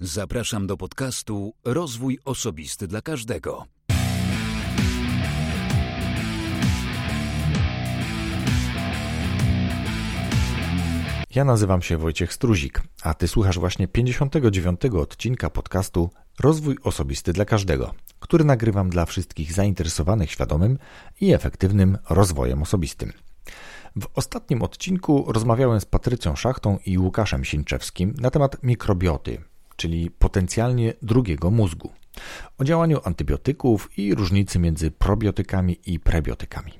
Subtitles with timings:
[0.00, 3.64] Zapraszam do podcastu Rozwój Osobisty dla Każdego.
[11.34, 14.80] Ja nazywam się Wojciech Struzik, a ty słuchasz właśnie 59.
[14.84, 16.10] odcinka podcastu
[16.40, 20.78] Rozwój Osobisty dla Każdego, który nagrywam dla wszystkich zainteresowanych świadomym
[21.20, 23.12] i efektywnym rozwojem osobistym.
[23.96, 29.42] W ostatnim odcinku rozmawiałem z Patrycją Szachtą i Łukaszem Sińczewskim na temat mikrobioty,
[29.78, 31.92] czyli potencjalnie drugiego mózgu,
[32.58, 36.72] o działaniu antybiotyków i różnicy między probiotykami i prebiotykami.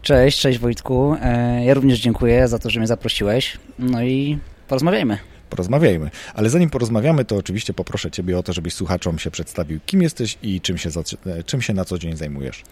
[0.03, 1.17] Cześć, cześć Wojtku.
[1.23, 3.59] E, ja również dziękuję za to, że mnie zaprosiłeś.
[3.79, 5.19] No i porozmawiajmy.
[5.51, 6.11] Porozmawiajmy.
[6.35, 10.39] Ale zanim porozmawiamy, to oczywiście poproszę Ciebie o to, żebyś słuchaczom się przedstawił, kim jesteś
[10.43, 10.91] i czym się,
[11.27, 12.63] e, czym się na co dzień zajmujesz.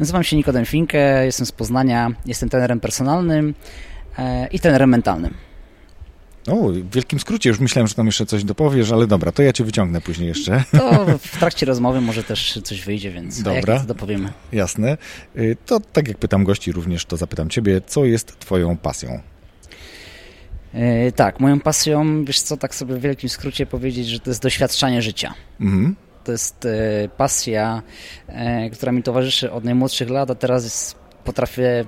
[0.00, 3.54] Nazywam się Nikodem Finke, jestem z Poznania, jestem trenerem personalnym
[4.18, 5.34] e, i trenerem mentalnym.
[6.48, 9.52] O, w wielkim skrócie, już myślałem, że tam jeszcze coś dopowiesz, ale dobra, to ja
[9.52, 10.64] cię wyciągnę później jeszcze.
[10.72, 14.32] To w trakcie rozmowy może też coś wyjdzie, więc dobra, jak dopowiemy.
[14.52, 14.98] Jasne.
[15.36, 19.20] Y, to tak jak pytam gości również, to zapytam ciebie, co jest twoją pasją?
[20.74, 24.42] Yy, tak, moją pasją, wiesz co, tak sobie w wielkim skrócie powiedzieć, że to jest
[24.42, 25.34] doświadczanie życia.
[25.60, 25.96] Mhm.
[26.24, 26.68] To jest y,
[27.16, 27.82] pasja,
[28.28, 31.84] y, która mi towarzyszy od najmłodszych lat, a teraz potrafię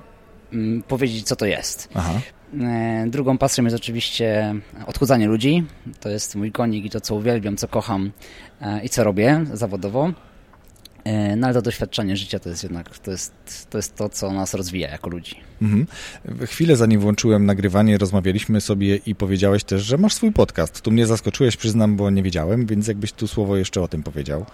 [0.53, 1.89] mm, powiedzieć, co to jest.
[1.93, 2.21] Aha.
[2.61, 4.55] E, drugą pasją jest oczywiście
[4.87, 5.63] odchudzanie ludzi.
[5.99, 8.11] To jest mój konik i to, co uwielbiam, co kocham
[8.61, 10.11] e, i co robię zawodowo.
[11.03, 13.33] E, no ale to doświadczenie życia to jest jednak to jest,
[13.69, 15.35] to, jest to, co nas rozwija jako ludzi.
[15.61, 15.87] Mhm.
[16.45, 20.81] Chwilę zanim włączyłem nagrywanie, rozmawialiśmy sobie i powiedziałeś też, że masz swój podcast.
[20.81, 24.45] Tu mnie zaskoczyłeś, przyznam, bo nie wiedziałem, więc jakbyś tu słowo jeszcze o tym powiedział.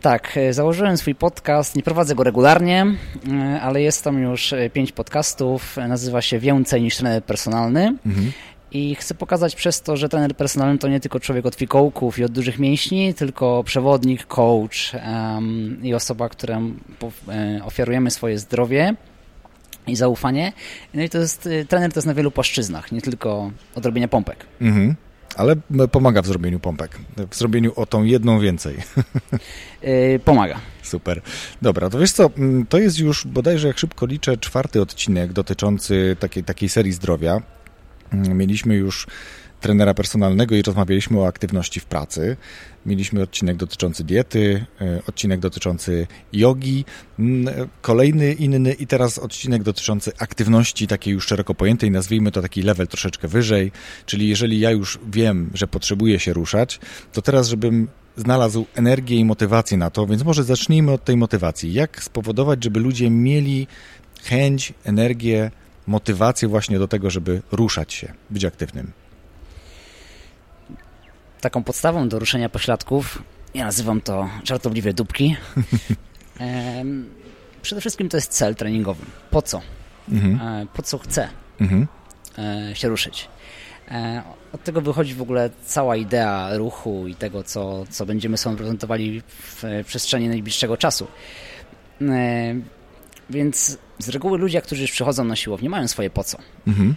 [0.00, 2.86] Tak, e, założyłem swój podcast, nie prowadzę go regularnie,
[3.32, 7.96] e, ale jest tam już e, pięć podcastów, nazywa się Więcej niż trener personalny.
[8.06, 8.32] Mhm.
[8.72, 12.24] I chcę pokazać przez to, że trener personalny to nie tylko człowiek od fikołków i
[12.24, 16.74] od dużych mięśni, tylko przewodnik, coach um, i osoba, którą
[17.64, 18.94] ofiarujemy swoje zdrowie
[19.86, 20.52] i zaufanie.
[20.94, 24.46] No i to jest, trener to jest na wielu płaszczyznach, nie tylko odrobienia pompek.
[24.60, 24.96] Mhm
[25.36, 25.56] ale
[25.92, 26.98] pomaga w zrobieniu pompek,
[27.30, 28.76] w zrobieniu o tą jedną więcej.
[29.82, 30.60] Yy, pomaga.
[30.82, 31.20] Super.
[31.62, 36.16] Dobra, to wiesz co, mm, to jest już bodajże, jak szybko liczę, czwarty odcinek dotyczący
[36.20, 37.42] takiej, takiej serii zdrowia.
[38.12, 39.06] Mm, mieliśmy już
[39.60, 42.36] trenera personalnego i rozmawialiśmy o aktywności w pracy.
[42.86, 46.84] Mieliśmy odcinek dotyczący diety, e, odcinek dotyczący jogi,
[47.82, 52.86] kolejny inny i teraz odcinek dotyczący aktywności takiej już szeroko pojętej, nazwijmy to taki level
[52.86, 53.72] troszeczkę wyżej,
[54.06, 56.80] czyli jeżeli ja już wiem, że potrzebuję się ruszać,
[57.12, 61.72] to teraz, żebym znalazł energię i motywację na to, więc może zacznijmy od tej motywacji.
[61.72, 63.66] Jak spowodować, żeby ludzie mieli
[64.22, 65.50] chęć, energię,
[65.86, 68.92] motywację właśnie do tego, żeby ruszać się, być aktywnym?
[71.40, 73.22] Taką podstawą do ruszenia pośladków,
[73.54, 75.36] ja nazywam to żartobliwie dupki,
[77.62, 79.04] przede wszystkim to jest cel treningowy.
[79.30, 79.60] Po co?
[80.12, 80.40] Mhm.
[80.40, 81.28] E, po co chcę
[81.60, 81.86] mhm.
[82.38, 83.28] E, się ruszyć?
[83.90, 88.56] E, od tego wychodzi w ogóle cała idea ruchu i tego, co, co będziemy sobie
[88.56, 91.06] prezentowali w przestrzeni najbliższego czasu.
[93.30, 96.38] Więc z reguły ludzie, którzy przychodzą na siłownię, mają swoje po co.
[96.66, 96.94] Mhm.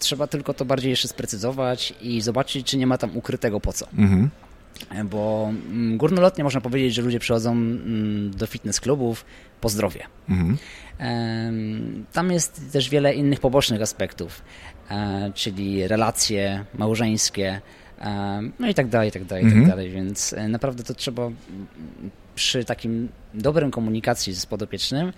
[0.00, 3.86] Trzeba tylko to bardziej jeszcze sprecyzować i zobaczyć, czy nie ma tam ukrytego po co.
[3.98, 4.30] Mhm.
[5.04, 9.24] bo mm, górnolotnie można powiedzieć, że ludzie przychodzą mm, do fitness klubów
[9.60, 10.06] po zdrowie.
[10.28, 10.58] Mhm.
[12.12, 14.42] Tam jest też wiele innych pobocznych aspektów,
[14.90, 17.60] e, czyli relacje małżeńskie,
[18.00, 19.70] e, no i tak dalej, i tak dalej, i tak mhm.
[19.70, 21.30] dalej, więc e, naprawdę to trzeba
[22.34, 25.12] przy takim dobrym komunikacji z podopiecznym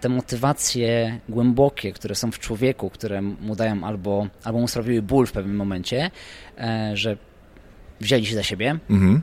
[0.00, 5.26] te motywacje głębokie, które są w człowieku, które mu dają albo, albo mu sprawiły ból
[5.26, 6.10] w pewnym momencie,
[6.94, 7.16] że
[8.00, 9.22] wzięli się za siebie, mhm.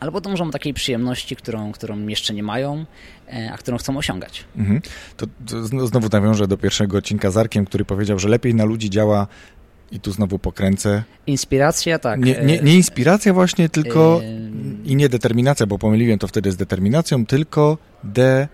[0.00, 2.84] albo dążą do takiej przyjemności, którą, którą jeszcze nie mają,
[3.28, 4.44] e, a którą chcą osiągać.
[4.56, 4.80] Mhm.
[5.16, 8.90] To, to znowu nawiążę do pierwszego odcinka z Arkiem, który powiedział, że lepiej na ludzi
[8.90, 9.26] działa
[9.92, 11.02] i tu znowu pokręcę.
[11.26, 12.20] Inspiracja, tak.
[12.20, 14.90] Nie, nie, nie inspiracja właśnie, tylko yy...
[14.90, 18.48] i nie determinacja, bo pomyliłem to wtedy z determinacją, tylko de...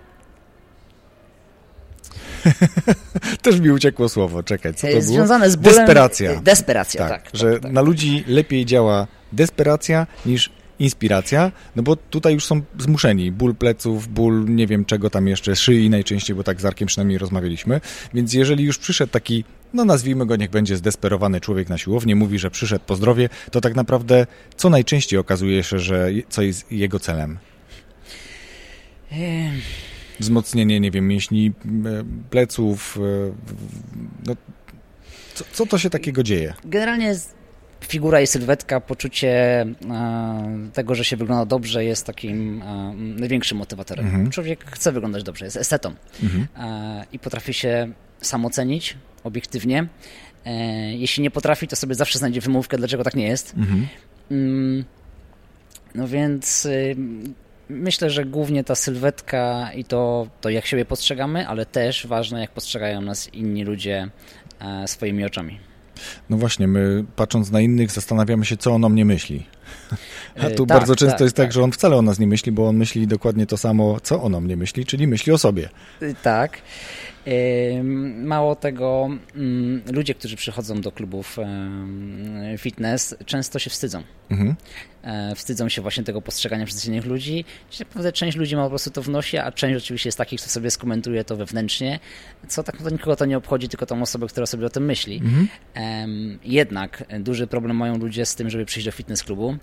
[3.43, 5.03] Też mi uciekło słowo, czekaj, co to było?
[5.03, 5.77] Związane z bólem...
[5.77, 6.41] Desperacja.
[6.41, 7.23] Desperacja, tak.
[7.23, 7.73] tak że tak.
[7.73, 13.33] na ludzi lepiej działa desperacja niż inspiracja, no bo tutaj już są zmuszeni.
[13.33, 17.19] Ból pleców, ból nie wiem czego tam jeszcze, szyi najczęściej, bo tak z Arkiem przynajmniej
[17.19, 17.81] rozmawialiśmy.
[18.15, 19.45] Więc jeżeli już przyszedł taki,
[19.75, 23.61] no nazwijmy go, niech będzie zdesperowany człowiek na siłownię, mówi, że przyszedł po zdrowie, to
[23.61, 24.27] tak naprawdę
[24.57, 27.39] co najczęściej okazuje się, że co jest jego celem?
[30.21, 31.53] Wzmocnienie, nie wiem, mięśni e,
[32.31, 33.33] pleców, e,
[34.27, 34.37] no,
[35.35, 36.55] co, co to się takiego dzieje?
[36.65, 37.15] Generalnie
[37.81, 39.67] figura i sylwetka, poczucie e,
[40.73, 42.63] tego, że się wygląda dobrze jest takim
[42.97, 44.07] największym motywatorem.
[44.07, 44.31] Mhm.
[44.31, 46.47] Człowiek chce wyglądać dobrze, jest estetą mhm.
[47.13, 49.87] I potrafi się samocenić obiektywnie.
[50.91, 53.55] Jeśli nie potrafi, to sobie zawsze znajdzie wymówkę, dlaczego tak nie jest.
[53.57, 53.87] Mhm.
[54.31, 54.85] Mm,
[55.95, 56.69] no więc
[57.71, 62.51] myślę, że głównie ta sylwetka i to, to jak siebie postrzegamy, ale też ważne, jak
[62.51, 64.09] postrzegają nas inni ludzie
[64.87, 65.59] swoimi oczami.
[66.31, 69.47] No właśnie, my patrząc na innych zastanawiamy się, co on o mnie myśli.
[70.39, 72.27] A tu tak, bardzo często tak, jest tak, tak, że on wcale o nas nie
[72.27, 75.39] myśli, bo on myśli dokładnie to samo, co on o mnie myśli, czyli myśli o
[75.39, 75.69] sobie.
[76.03, 76.59] Y, tak.
[78.17, 81.37] Mało tego, mm, ludzie, którzy przychodzą do klubów
[82.59, 84.03] fitness, często się wstydzą.
[84.31, 84.57] Mhm.
[85.03, 87.45] E, wstydzą się właśnie tego postrzegania przez innych ludzi.
[87.81, 90.51] Naprawdę część ludzi ma po prostu to w nosie, a część oczywiście jest takich, kto
[90.51, 92.01] sobie skomentuje to wewnętrznie,
[92.49, 95.17] co tak naprawdę nikogo to nie obchodzi, tylko tą osobę, która sobie o tym myśli.
[95.17, 95.49] Mhm.
[96.45, 99.57] Jednak duży problem mają ludzie z tym, żeby przyjść do fitness klubu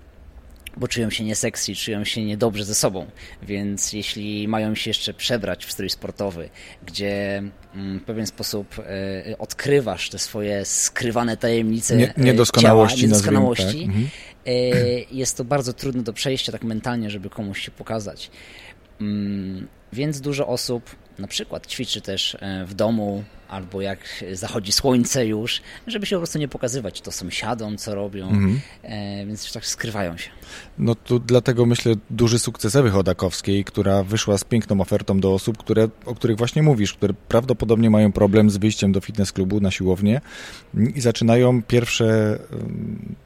[0.77, 3.05] bo czują się nieseksy, czują się niedobrze ze sobą.
[3.43, 6.49] Więc jeśli mają się jeszcze przebrać w strój sportowy,
[6.85, 7.43] gdzie
[7.75, 13.95] mm, w pewien sposób e, odkrywasz te swoje skrywane tajemnice Nie, niedoskonałości, ciała, niedoskonałości tak?
[14.47, 14.51] E,
[15.11, 18.31] jest to bardzo trudne do przejścia tak mentalnie, żeby komuś się pokazać.
[19.93, 25.61] Więc dużo osób na przykład ćwiczy też e, w domu albo jak zachodzi słońce już,
[25.87, 28.59] żeby się po prostu nie pokazywać to sąsiadom, co robią, mhm.
[28.83, 30.29] e, więc tak skrywają się.
[30.77, 35.57] No tu dlatego myślę duży sukces Ewy Chodakowskiej, która wyszła z piękną ofertą do osób,
[35.57, 39.71] które, o których właśnie mówisz, które prawdopodobnie mają problem z wyjściem do fitness klubu na
[39.71, 40.21] siłownię
[40.95, 42.39] i zaczynają pierwsze,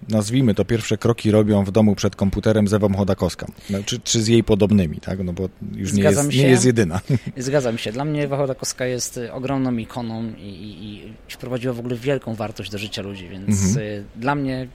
[0.10, 4.24] nazwijmy to, pierwsze kroki robią w domu przed komputerem z Ewą Chodakowską, no, czy, czy
[4.24, 5.24] z jej podobnymi, tak?
[5.24, 7.02] no bo już nie jest, nie jest jedyna.
[7.38, 7.92] Zgadzam się.
[7.92, 12.72] Dla mnie Ewa Chodakowska jest ogromną ikoną i, i, i wprowadziła w ogóle wielką wartość
[12.72, 13.88] do życia ludzi, więc mhm.
[13.88, 14.68] Y, dla mnie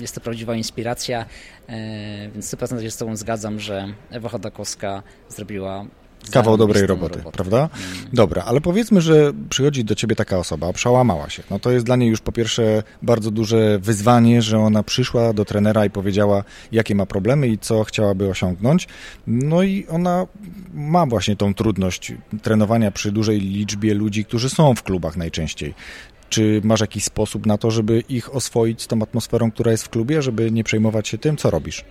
[0.00, 1.26] jest to prawdziwa inspiracja.
[1.68, 5.86] E, więc 100% się z Tobą zgadzam, że Ewa Chodakowska zrobiła
[6.30, 7.56] Kawał dobrej roboty, roboty, prawda?
[7.56, 7.70] Mm.
[8.12, 11.42] Dobra, ale powiedzmy, że przychodzi do ciebie taka osoba, przełamała się.
[11.50, 15.44] No to jest dla niej już po pierwsze bardzo duże wyzwanie, że ona przyszła do
[15.44, 18.88] trenera i powiedziała, jakie ma problemy i co chciałaby osiągnąć.
[19.26, 20.26] No i ona
[20.74, 25.74] ma właśnie tą trudność trenowania przy dużej liczbie ludzi, którzy są w klubach najczęściej.
[26.28, 29.88] Czy masz jakiś sposób na to, żeby ich oswoić z tą atmosferą, która jest w
[29.88, 31.84] klubie, żeby nie przejmować się tym, co robisz?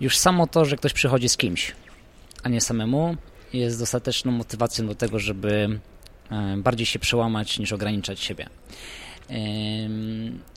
[0.00, 1.72] Już samo to, że ktoś przychodzi z kimś,
[2.46, 3.16] a nie samemu,
[3.52, 5.80] jest dostateczną motywacją do tego, żeby
[6.30, 8.46] e, bardziej się przełamać niż ograniczać siebie.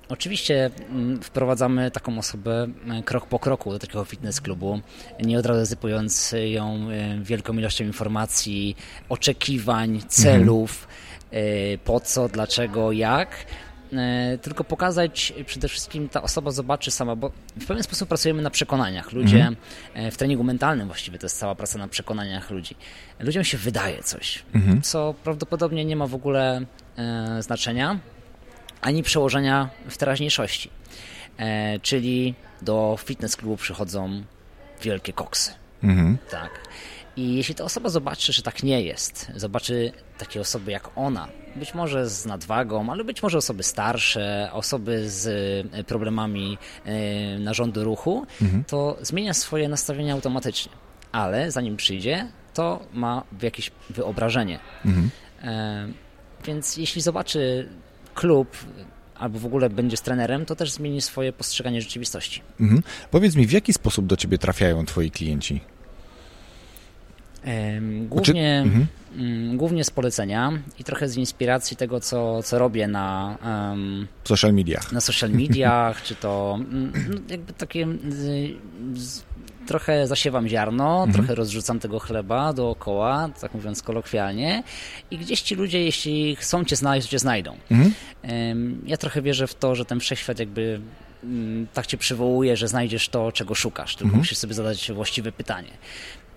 [0.10, 4.80] Oczywiście mm, wprowadzamy taką osobę e, krok po kroku do takiego fitness klubu,
[5.24, 8.76] nie od razu zasypując ją e, wielką ilością informacji,
[9.10, 10.84] oczekiwań, celów.
[10.84, 11.10] Mhm
[11.86, 13.46] po co, dlaczego, jak,
[14.42, 19.12] tylko pokazać przede wszystkim ta osoba zobaczy sama, bo w pewien sposób pracujemy na przekonaniach.
[19.12, 19.56] Ludzie mhm.
[19.94, 22.76] E, w treningu mentalnym właściwie to jest cała praca na przekonaniach ludzi.
[23.20, 24.82] Ludziom się wydaje coś, mhm.
[24.82, 26.66] co prawdopodobnie nie ma w ogóle
[27.40, 28.00] znaczenia
[28.82, 30.70] ani przełożenia w teraźniejszości.
[31.82, 34.24] Czyli do fitness klubu przychodzą
[34.82, 35.52] wielkie koksy.
[35.84, 36.18] Mhm.
[36.32, 36.52] Tak.
[37.18, 41.28] I jeśli ta osoba zobaczy, że tak nie jest, zobaczy takie osoby jak ona,
[41.60, 45.28] być może z nadwagą, ale być może osoby starsze, osoby z
[45.72, 48.64] e, problemami e, narządu ruchu, mhm.
[48.64, 50.72] to zmienia swoje nastawienie automatycznie.
[51.12, 54.60] Ale zanim przyjdzie, to ma jakieś wyobrażenie.
[54.86, 55.10] Mhm.
[56.46, 57.70] Więc jeśli zobaczy
[58.14, 58.58] klub
[59.16, 62.42] albo w ogóle będzie z trenerem, to też zmieni swoje postrzeganie rzeczywistości.
[62.60, 62.84] Mhm.
[63.12, 65.62] Powiedz mi, w jaki sposób do ciebie trafiają twoi klienci?
[68.10, 68.88] Głównie, znaczy,
[69.54, 74.92] głównie z polecenia i trochę z inspiracji tego, co, co robię na um, social mediach.
[74.92, 77.88] Na social mediach, czy to mm, no, jakby takie
[79.70, 81.14] trochę zasiewam ziarno, mhm.
[81.14, 84.64] trochę rozrzucam tego chleba dookoła, tak mówiąc kolokwialnie
[85.12, 87.58] i gdzieś ci ludzie, jeśli chcą cię znaleźć, to cię znajdą.
[87.72, 87.94] Mhm.
[88.86, 90.82] Ja trochę wierzę w to, że ten wszechświat jakby
[91.24, 94.20] mm, tak cię przywołuje, że znajdziesz to, czego szukasz, tylko mhm.
[94.20, 95.72] musisz sobie zadać właściwe pytanie.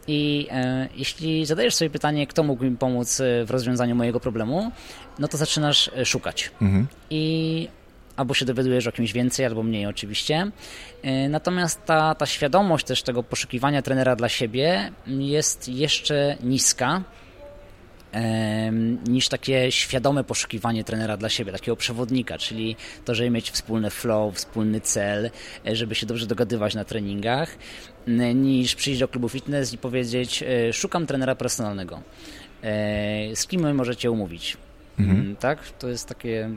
[0.07, 4.73] I e, jeśli zadajesz sobie pytanie, kto mógł mi pomóc e, w rozwiązaniu mojego problemu,
[5.19, 6.51] no to zaczynasz e, szukać.
[6.63, 6.87] Mhm.
[7.11, 7.69] I
[8.17, 10.51] albo się dowiadujesz o kimś więcej, albo mniej oczywiście.
[11.03, 17.03] E, natomiast ta, ta świadomość też tego poszukiwania trenera dla siebie jest jeszcze niska
[19.09, 24.35] niż takie świadome poszukiwanie trenera dla siebie, takiego przewodnika, czyli to, żeby mieć wspólny flow,
[24.35, 25.31] wspólny cel,
[25.65, 27.57] żeby się dobrze dogadywać na treningach,
[28.35, 32.03] niż przyjść do klubu fitness i powiedzieć e, szukam trenera personalnego.
[33.35, 34.57] Z kim możecie umówić?
[34.99, 35.21] Mhm.
[35.21, 35.59] Mm, tak?
[35.79, 36.51] To jest takie.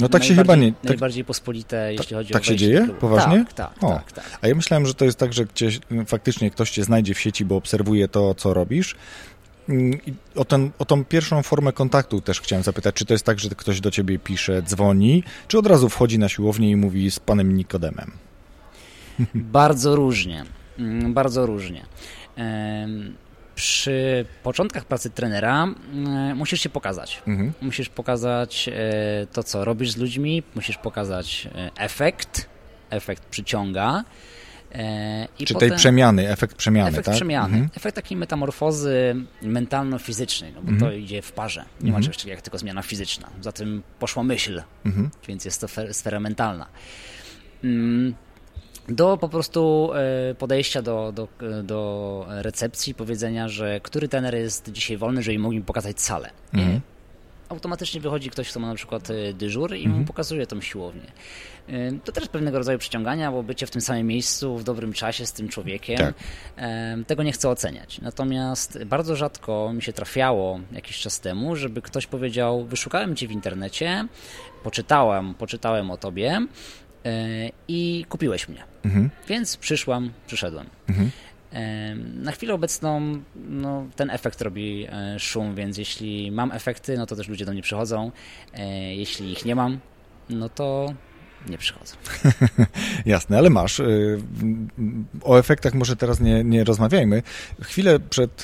[0.00, 0.72] No tak się chyba nie.
[0.72, 2.44] Tak, najbardziej pospolite, jeśli chodzi tak o.
[2.44, 2.88] Tak się dzieje?
[3.00, 3.44] Poważnie?
[3.54, 6.70] Tak, tak, tak, tak, A ja myślałem, że to jest tak, że gdzieś faktycznie ktoś
[6.70, 8.96] cię znajdzie w sieci, bo obserwuje to, co robisz.
[9.68, 13.24] Mm, I o, ten, o tą pierwszą formę kontaktu też chciałem zapytać, czy to jest
[13.24, 17.10] tak, że ktoś do ciebie pisze, dzwoni, czy od razu wchodzi na siłownię i mówi
[17.10, 18.12] z panem Nikodemem?
[19.34, 20.44] Bardzo różnie.
[20.78, 21.86] Mm, bardzo różnie
[23.60, 27.22] przy początkach pracy trenera e, musisz się pokazać.
[27.26, 27.52] Mhm.
[27.60, 32.48] Musisz pokazać e, to, co robisz z ludźmi, musisz pokazać e, efekt.
[32.90, 34.04] Efekt przyciąga.
[35.38, 37.14] I Czy potem, tej przemiany, efekt przemiany, efekt tak?
[37.14, 37.54] przemiany.
[37.54, 37.70] Mhm.
[37.76, 40.78] Efekt takiej metamorfozy mentalno-fizycznej, no bo mhm.
[40.80, 41.60] to idzie w parze.
[41.60, 41.92] Nie mhm.
[41.92, 43.28] ma czegoś takiego jak tylko zmiana fizyczna.
[43.40, 45.10] Za tym poszła myśl, mhm.
[45.28, 46.66] więc jest to sfera mentalna.
[48.88, 49.90] Do po prostu
[50.30, 51.28] e, podejścia do, do,
[51.62, 56.30] do recepcji, powiedzenia, że który tener jest dzisiaj wolny, żeby mógł mi pokazać salę.
[56.54, 56.80] Mhm.
[57.48, 60.00] Automatycznie wychodzi ktoś, kto ma na przykład e, dyżur i mhm.
[60.00, 61.12] mu pokazuje tą siłownię.
[61.68, 65.26] E, to też pewnego rodzaju przyciągania, bo bycie w tym samym miejscu w dobrym czasie
[65.26, 66.14] z tym człowiekiem, tak.
[67.06, 68.00] tego nie chcę oceniać.
[68.00, 73.32] Natomiast bardzo rzadko mi się trafiało jakiś czas temu, żeby ktoś powiedział, wyszukałem cię w
[73.32, 74.06] internecie,
[74.62, 76.46] poczytałem, poczytałem o tobie,
[77.68, 78.69] i kupiłeś mnie.
[78.84, 79.10] Mhm.
[79.28, 80.66] Więc przyszłam, przyszedłem.
[80.88, 81.10] Mhm.
[81.52, 87.06] E, na chwilę obecną no, ten efekt robi e, szum, więc jeśli mam efekty, no
[87.06, 88.12] to też ludzie do mnie przychodzą.
[88.90, 89.78] Jeśli ich nie mam,
[90.30, 90.94] no to
[91.48, 91.96] nie przychodzą.
[93.06, 93.80] Jasne, ale masz.
[93.80, 94.18] Y,
[95.22, 97.22] o efektach może teraz nie, nie rozmawiajmy.
[97.62, 98.42] Chwilę przed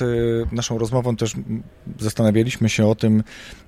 [0.51, 1.33] naszą rozmową też
[1.99, 3.23] zastanawialiśmy się o tym,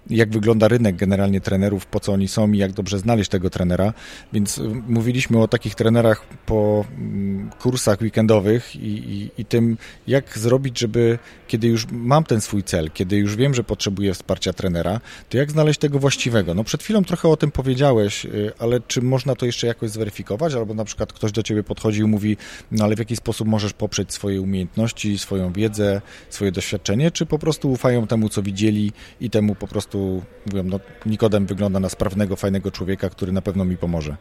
[0.10, 3.94] jak wygląda rynek generalnie trenerów, po co oni są i jak dobrze znaleźć tego trenera.
[4.34, 10.38] Więc y, mówiliśmy o takich trenerach po mm, kursach weekendowych i, i, i tym, jak
[10.38, 15.02] zrobić, żeby kiedy już mam ten swój cel, kiedy już wiem, że potrzebuję wsparcia trenera,
[15.30, 16.54] to jak znaleźć tego właściwego?
[16.54, 18.28] No przed chwilą trochę o tym powiedziałeś,
[18.60, 20.54] ale czy można to jeszcze jakoś zweryfikować?
[20.54, 22.38] Albo na przykład ktoś do ciebie podchodzi i mówi,
[22.72, 27.40] no ale w jaki sposób możesz poprzeć swoje umiejętności, swoją wiedzę, swoje doświadczenie, czy po
[27.40, 29.99] prostu ufają temu, co widzieli i temu po prostu
[30.46, 34.18] mówią, no Nikodem wygląda na sprawnego, fajnego człowieka, który na pewno mi pomoże.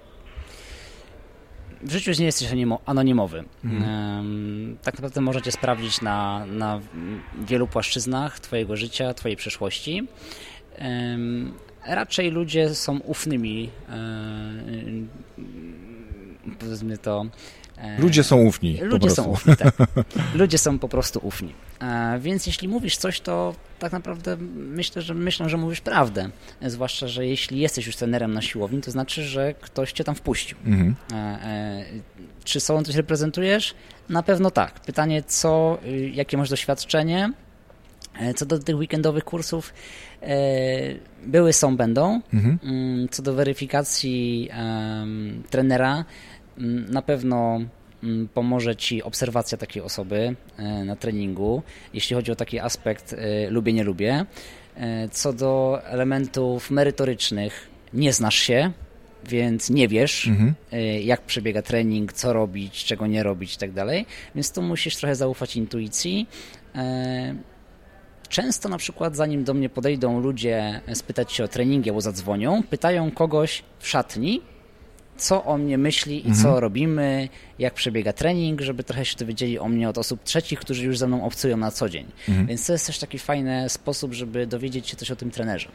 [1.82, 2.48] W życiu nie jesteś
[2.86, 3.44] anonimowy.
[3.64, 4.76] Mhm.
[4.82, 6.80] Tak naprawdę możecie sprawdzić na, na
[7.48, 10.08] wielu płaszczyznach Twojego życia, Twojej przeszłości.
[11.86, 13.70] Raczej ludzie są ufnymi,
[16.58, 17.67] powiedzmy to, E,
[17.98, 18.78] ludzie są ufni.
[18.82, 19.74] Ludzie są ufni, tak.
[20.34, 21.54] Ludzie są po prostu ufni.
[21.80, 26.30] E, więc jeśli mówisz coś, to tak naprawdę myślę, że myślę, że mówisz prawdę.
[26.62, 30.58] Zwłaszcza, że jeśli jesteś już trenerem na siłowni, to znaczy, że ktoś cię tam wpuścił.
[30.66, 30.94] Mhm.
[31.12, 31.84] E,
[32.44, 33.74] czy sobą coś reprezentujesz?
[34.08, 34.80] Na pewno tak.
[34.80, 37.32] Pytanie, co, y, jakie masz doświadczenie?
[38.36, 39.72] Co do tych weekendowych kursów,
[41.26, 42.20] były, są, będą.
[42.34, 42.58] Mhm.
[42.62, 46.04] Mm, co do weryfikacji um, trenera,
[46.88, 47.60] na pewno
[48.02, 51.62] mm, pomoże Ci obserwacja takiej osoby e, na treningu,
[51.94, 54.26] jeśli chodzi o taki aspekt e, lubię, nie lubię.
[54.76, 58.72] E, co do elementów merytorycznych, nie znasz się,
[59.28, 60.54] więc nie wiesz, mhm.
[61.02, 65.14] jak przebiega trening, co robić, czego nie robić i tak dalej, więc tu musisz trochę
[65.14, 66.26] zaufać intuicji
[68.28, 73.10] często na przykład zanim do mnie podejdą ludzie spytać się o treningi albo zadzwonią, pytają
[73.10, 74.42] kogoś w szatni,
[75.18, 76.42] co o mnie myśli i mhm.
[76.42, 80.84] co robimy, jak przebiega trening, żeby trochę się dowiedzieli o mnie od osób trzecich, którzy
[80.84, 82.06] już ze mną obcują na co dzień.
[82.28, 82.46] Mhm.
[82.46, 85.68] Więc to jest też taki fajny sposób, żeby dowiedzieć się coś o tym trenerze.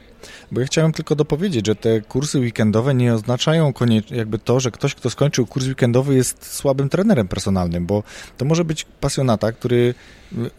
[0.51, 4.71] Bo ja chciałem tylko dopowiedzieć, że te kursy weekendowe nie oznaczają koniecznie jakby to, że
[4.71, 8.03] ktoś, kto skończył kurs weekendowy jest słabym trenerem personalnym, bo
[8.37, 9.93] to może być pasjonata, który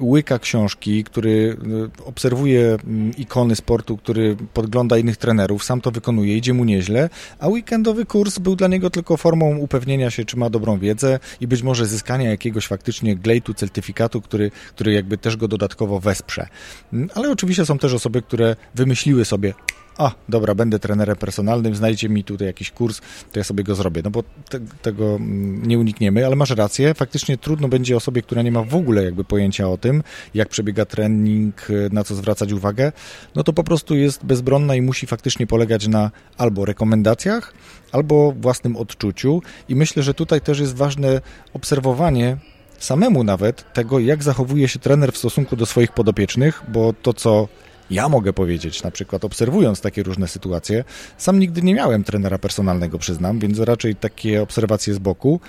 [0.01, 1.57] łyka książki, który
[2.01, 7.11] y, obserwuje mm, ikony sportu, który podgląda innych trenerów, sam to wykonuje, idzie mu nieźle,
[7.39, 11.47] a weekendowy kurs był dla niego tylko formą upewnienia się, czy ma dobrą wiedzę i
[11.47, 16.47] być może zyskania jakiegoś faktycznie glejtu, certyfikatu, który, który jakby też go dodatkowo wesprze.
[16.93, 19.55] Mm, ale oczywiście są też osoby, które wymyśliły sobie
[19.99, 23.01] a, dobra, będę trenerem personalnym, znajdzie mi tutaj jakiś kurs,
[23.33, 24.01] to ja sobie go zrobię.
[24.05, 28.43] No bo te, tego mm, nie unikniemy, ale masz rację, faktycznie trudno będzie osobie, która
[28.43, 30.03] nie ma w ogóle jakby pojęcia o tym,
[30.35, 32.93] jak przebiega trening, na co zwracać uwagę,
[33.35, 37.55] no to po prostu jest bezbronna i musi faktycznie polegać na albo rekomendacjach,
[37.95, 41.21] albo własnym odczuciu i myślę, że tutaj też jest ważne
[41.53, 42.37] obserwowanie
[42.79, 47.49] samemu nawet tego, jak zachowuje się trener w stosunku do swoich podopiecznych, bo to, co
[47.91, 50.85] ja mogę powiedzieć, na przykład obserwując takie różne sytuacje,
[51.19, 55.41] sam nigdy nie miałem trenera personalnego, przyznam, więc raczej takie obserwacje z boku,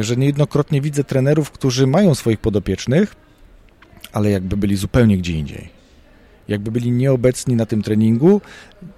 [0.00, 3.14] że niejednokrotnie widzę trenerów, którzy mają swoich podopiecznych,
[4.12, 5.77] ale jakby byli zupełnie gdzie indziej.
[6.48, 8.40] Jakby byli nieobecni na tym treningu,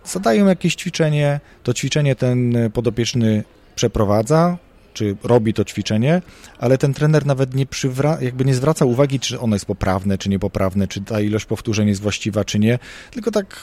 [0.04, 4.59] zadają jakieś ćwiczenie, to ćwiczenie ten podopieczny przeprowadza,
[4.95, 6.23] czy robi to ćwiczenie,
[6.59, 10.28] ale ten trener nawet nie, przywra- jakby nie zwraca uwagi, czy ono jest poprawne, czy
[10.28, 12.78] niepoprawne, czy ta ilość powtórzeń jest właściwa, czy nie,
[13.11, 13.57] tylko tak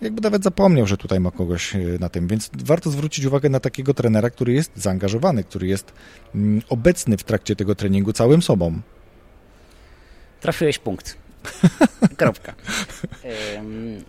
[0.00, 3.60] jakby nawet zapomniał, że tutaj ma kogoś e, na tym, więc warto zwrócić uwagę na
[3.60, 5.92] takiego trenera, który jest zaangażowany, który jest
[6.34, 8.80] mm, obecny w trakcie tego treningu całym sobą.
[10.40, 11.25] Trafiłeś punkt.
[12.16, 12.54] Kropka.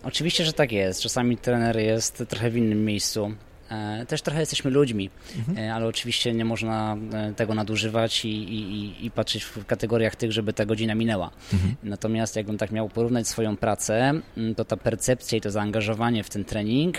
[0.02, 1.02] Oczywiście, że tak jest.
[1.02, 3.32] Czasami trener jest trochę w innym miejscu.
[3.70, 5.58] E, też trochę jesteśmy ludźmi, mhm.
[5.58, 10.32] E, ale oczywiście nie można e, tego nadużywać i, i, i, patrzeć w kategoriach tych,
[10.32, 11.30] żeby ta godzina minęła.
[11.52, 11.74] Mhm.
[11.82, 14.12] Natomiast jakbym tak miał porównać swoją pracę,
[14.56, 16.96] to ta percepcja i to zaangażowanie w ten trening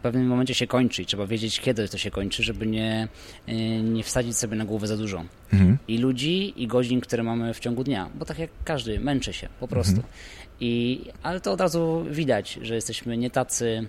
[0.00, 3.08] w pewnym momencie się kończy i trzeba wiedzieć, kiedy to się kończy, żeby nie,
[3.82, 5.24] nie wsadzić sobie na głowę za dużo.
[5.52, 5.78] Mhm.
[5.88, 9.48] I ludzi, i godzin, które mamy w ciągu dnia, bo tak jak każdy, męczy się
[9.60, 9.96] po prostu.
[9.96, 10.12] Mhm.
[10.60, 13.88] I, ale to od razu widać, że jesteśmy nie tacy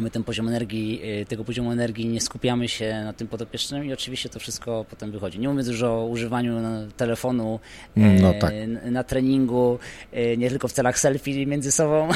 [0.00, 3.92] my ten poziom energii, y, tego poziomu energii nie skupiamy się na tym podopiecznym i
[3.92, 5.38] oczywiście to wszystko potem wychodzi.
[5.38, 6.54] Nie mówię dużo o używaniu
[6.96, 7.60] telefonu
[7.96, 8.52] mm, no, y, tak.
[8.84, 9.78] na treningu,
[10.14, 12.08] y, nie tylko w celach selfie między sobą.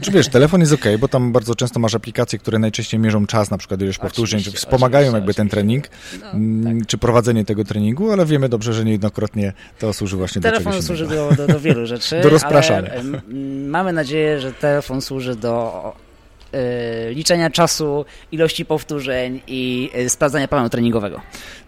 [0.00, 3.50] Czy wiesz, telefon jest ok, bo tam bardzo często masz aplikacje, które najczęściej mierzą czas,
[3.50, 5.84] na przykład ilość powtórzeń, czy wspomagają jakby ten trening,
[6.20, 6.86] no, mm, tak.
[6.86, 10.86] czy prowadzenie tego treningu, ale wiemy dobrze, że niejednokrotnie to służy właśnie telefon do czegoś
[10.86, 12.20] służy do, do, do, wielu rzeczy.
[12.22, 12.90] do rozpraszania.
[13.66, 15.82] mamy nadzieję, że telefon służy do
[17.10, 21.20] liczenia czasu, ilości powtórzeń i y, sprawdzania planu treningowego.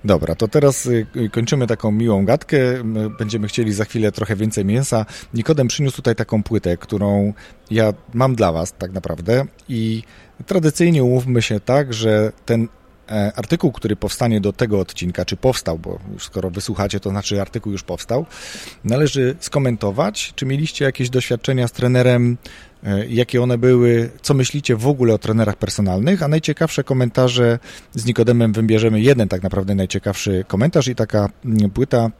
[0.04, 2.58] Dobra, to teraz y, kończymy taką miłą gadkę.
[3.18, 5.06] Będziemy chcieli za chwilę trochę więcej mięsa.
[5.34, 7.32] Nikodem przyniósł tutaj taką płytę, którą
[7.70, 10.02] ja mam dla Was tak naprawdę i
[10.46, 12.68] tradycyjnie umówmy się tak, że ten
[13.36, 17.72] artykuł, który powstanie do tego odcinka, czy powstał, bo już skoro wysłuchacie, to znaczy artykuł
[17.72, 18.26] już powstał,
[18.84, 22.36] należy skomentować, czy mieliście jakieś doświadczenia z trenerem?
[22.84, 27.58] E, jakie one były, co myślicie w ogóle o trenerach personalnych, a najciekawsze komentarze.
[27.94, 32.10] Z Nikodemem wybierzemy jeden tak naprawdę najciekawszy komentarz i taka mm, płyta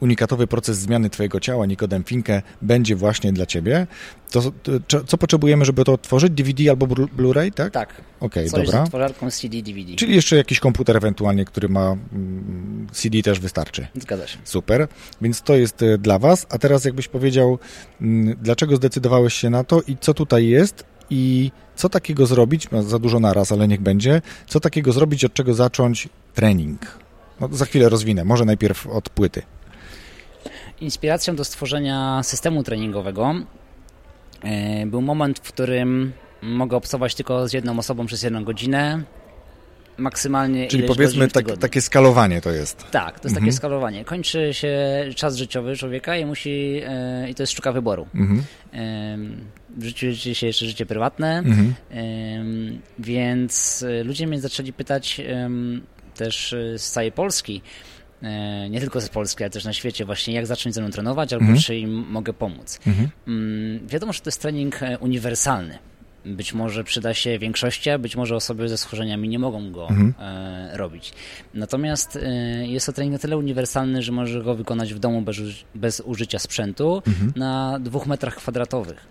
[0.00, 3.86] unikatowy proces zmiany Twojego ciała, Nikodem Finke, będzie właśnie dla Ciebie.
[4.30, 4.52] To,
[4.88, 6.32] to, co potrzebujemy, żeby to otworzyć?
[6.32, 7.72] DVD albo Blu-ray, tak?
[7.72, 7.88] Tak.
[8.20, 8.80] Okej, okay, dobra.
[8.80, 9.94] z otworarką CD, DVD.
[9.94, 13.86] Czyli jeszcze jakiś komputer ewentualnie, który ma mm, CD też wystarczy.
[13.94, 14.38] Zgadza się.
[14.44, 14.88] Super.
[15.20, 16.46] Więc to jest e, dla Was.
[16.50, 17.58] A teraz jakbyś powiedział,
[18.00, 22.82] mm, dlaczego zdecydowałeś się na to i co tutaj jest i co takiego zrobić, no,
[22.82, 26.80] za dużo naraz, ale niech będzie, co takiego zrobić, od czego zacząć trening?
[27.40, 29.42] No, za chwilę rozwinę, może najpierw od płyty.
[30.80, 33.34] Inspiracją do stworzenia systemu treningowego
[34.42, 39.02] e, był moment, w którym mogę obcować tylko z jedną osobą przez jedną godzinę,
[39.98, 42.90] maksymalnie Czyli powiedzmy tak, takie skalowanie to jest.
[42.90, 43.44] Tak, to jest mhm.
[43.44, 44.04] takie skalowanie.
[44.04, 44.78] Kończy się
[45.16, 48.06] czas życiowy człowieka i musi, e, i to jest sztuka wyboru.
[48.14, 48.42] Mhm.
[49.76, 51.74] w życiu liczy się jeszcze życie prywatne, mhm.
[52.98, 55.20] więc e, ludzie mnie zaczęli pytać,
[56.24, 57.62] też y, z całej Polski,
[58.22, 61.32] e, nie tylko z Polski, ale też na świecie, właśnie jak zacząć ze mną trenować,
[61.32, 61.60] albo mhm.
[61.60, 62.80] czy im mogę pomóc.
[62.86, 63.08] Mhm.
[63.28, 65.78] Mm, wiadomo, że to jest trening e, uniwersalny.
[66.24, 70.14] Być może przyda się większości, a być może osoby ze schorzeniami nie mogą go mhm.
[70.18, 71.12] e, robić.
[71.54, 75.36] Natomiast e, jest to trening na tyle uniwersalny, że może go wykonać w domu bez,
[75.74, 77.32] bez użycia sprzętu mhm.
[77.36, 79.06] na dwóch metrach kwadratowych.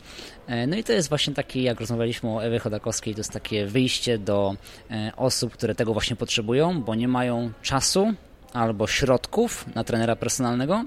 [0.47, 3.65] E, no i to jest właśnie taki, jak rozmawialiśmy o Ewie Chodakowskiej, to jest takie
[3.65, 4.55] wyjście do
[4.91, 8.13] e, osób, które tego właśnie potrzebują, bo nie mają czasu
[8.53, 10.85] albo środków na trenera personalnego.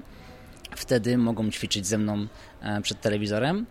[0.75, 2.27] Wtedy mogą ćwiczyć ze mną
[2.61, 3.65] e, przed telewizorem.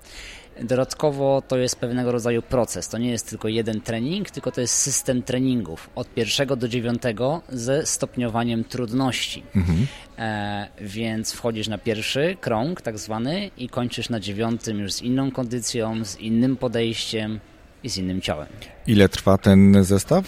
[0.61, 2.89] Dodatkowo to jest pewnego rodzaju proces.
[2.89, 7.43] To nie jest tylko jeden trening, tylko to jest system treningów od pierwszego do dziewiątego
[7.49, 9.43] ze stopniowaniem trudności.
[9.57, 9.87] Mhm.
[10.19, 15.31] E, więc wchodzisz na pierwszy krąg, tak zwany, i kończysz na dziewiątym już z inną
[15.31, 17.41] kondycją, z innym podejściem
[17.83, 18.49] i z innym ciałem.
[18.87, 20.25] Ile trwa ten zestaw?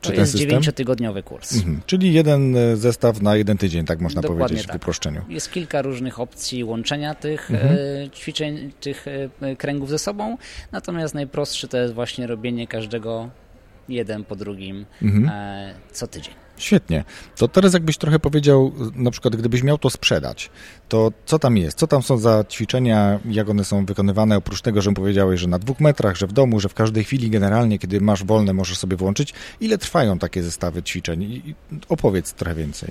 [0.00, 1.56] Czy to jest dziewięciotygodniowy kurs.
[1.56, 1.80] Mhm.
[1.86, 4.76] Czyli jeden e, zestaw na jeden tydzień, tak można Dokładnie powiedzieć tak.
[4.76, 5.22] w uproszczeniu.
[5.28, 7.76] Jest kilka różnych opcji łączenia tych mhm.
[8.06, 9.06] e, ćwiczeń, tych
[9.40, 10.36] e, kręgów ze sobą,
[10.72, 13.30] natomiast najprostszy to jest właśnie robienie każdego
[13.88, 15.30] jeden po drugim mhm.
[15.92, 16.34] co tydzień.
[16.58, 17.04] Świetnie.
[17.36, 20.50] To teraz jakbyś trochę powiedział, na przykład gdybyś miał to sprzedać,
[20.88, 21.78] to co tam jest?
[21.78, 25.58] Co tam są za ćwiczenia, jak one są wykonywane, oprócz tego, że powiedziałeś, że na
[25.58, 28.96] dwóch metrach, że w domu, że w każdej chwili generalnie, kiedy masz wolne, możesz sobie
[28.96, 29.34] włączyć.
[29.60, 31.42] Ile trwają takie zestawy ćwiczeń?
[31.88, 32.90] opowiedz trochę więcej.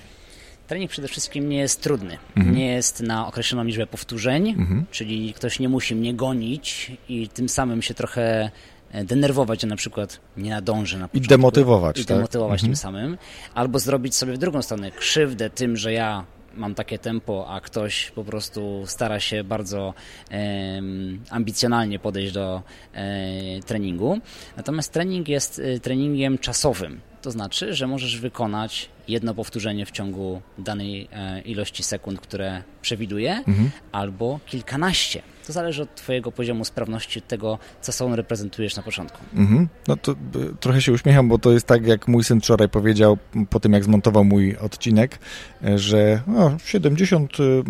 [0.67, 2.17] Trening przede wszystkim nie jest trudny.
[2.36, 2.56] Mhm.
[2.56, 4.86] Nie jest na określoną liczbę powtórzeń, mhm.
[4.91, 8.51] czyli ktoś nie musi mnie gonić i tym samym się trochę
[8.93, 11.26] denerwować, że na przykład nie nadąży na początku.
[11.26, 12.17] I demotywować, I tak?
[12.17, 12.78] demotywować tym mhm.
[12.78, 13.17] samym.
[13.54, 16.26] Albo zrobić sobie w drugą stronę krzywdę tym, że ja
[16.58, 19.93] mam takie tempo, a ktoś po prostu stara się bardzo
[20.32, 20.82] e,
[21.30, 22.62] ambicjonalnie podejść do
[22.93, 24.19] e, treningu.
[24.58, 27.00] Natomiast trening jest e, treningiem czasowym.
[27.21, 33.43] To znaczy, że możesz wykonać jedno powtórzenie w ciągu danej e, ilości sekund, które przewiduje,
[33.47, 33.71] mhm.
[33.91, 35.21] albo kilkanaście.
[35.47, 39.17] To zależy od Twojego poziomu sprawności, tego, co sobą reprezentujesz na początku.
[39.36, 39.67] Mhm.
[39.88, 40.15] No to y,
[40.60, 43.17] trochę się uśmiecham, bo to jest tak, jak mój syn wczoraj powiedział,
[43.49, 45.19] po tym jak zmontował mój odcinek,
[45.63, 47.63] e, że no, 70 y,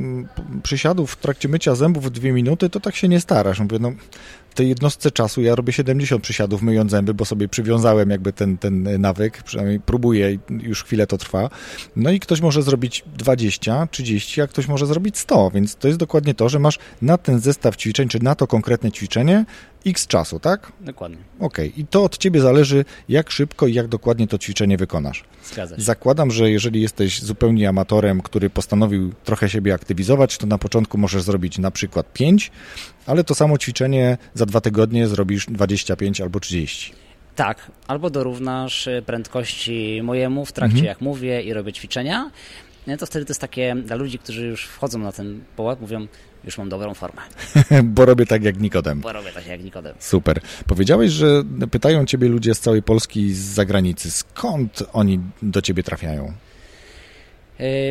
[0.63, 3.60] przysiadów w trakcie mycia zębów w dwie minuty, to tak się nie starasz.
[3.60, 3.91] Mówię, no
[4.57, 9.01] tej jednostce czasu ja robię 70 przysiadów myjąc zęby, bo sobie przywiązałem jakby ten, ten
[9.01, 11.49] nawyk, przynajmniej próbuję i już chwilę to trwa.
[11.95, 15.99] No i ktoś może zrobić 20, 30, a ktoś może zrobić 100, więc to jest
[15.99, 19.45] dokładnie to, że masz na ten zestaw ćwiczeń, czy na to konkretne ćwiczenie
[19.85, 20.71] x czasu, tak?
[20.81, 21.17] Dokładnie.
[21.39, 21.81] Okej, okay.
[21.81, 25.23] i to od ciebie zależy, jak szybko i jak dokładnie to ćwiczenie wykonasz.
[25.43, 25.81] Zgadza się.
[25.81, 31.23] Zakładam, że jeżeli jesteś zupełnie amatorem, który postanowił trochę siebie aktywizować, to na początku możesz
[31.23, 32.51] zrobić na przykład 5,
[33.05, 36.93] ale to samo ćwiczenie za dwa tygodnie zrobisz 25 albo 30.
[37.35, 40.85] Tak, albo dorównasz prędkości mojemu w trakcie, mhm.
[40.85, 42.31] jak mówię i robię ćwiczenia.
[42.87, 46.07] No to wtedy to jest takie dla ludzi, którzy już wchodzą na ten połap, mówią,
[46.47, 47.21] już mam dobrą formę.
[47.83, 49.01] Bo robię tak jak Nikodem.
[49.01, 49.95] Bo robię tak jak Nikodem.
[49.99, 50.41] Super.
[50.67, 54.12] Powiedziałeś, że pytają ciebie ludzie z całej Polski i z zagranicy.
[54.12, 56.33] Skąd oni do ciebie trafiają?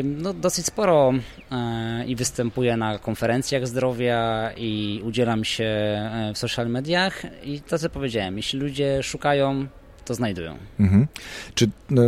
[0.05, 1.13] No, dosyć sporo
[1.53, 7.79] e, i występuję na konferencjach zdrowia i udzielam się e, w social mediach i to
[7.79, 9.67] co powiedziałem, jeśli ludzie szukają,
[10.05, 10.59] to znajdują.
[10.81, 11.07] Mhm.
[11.55, 12.03] Czy no,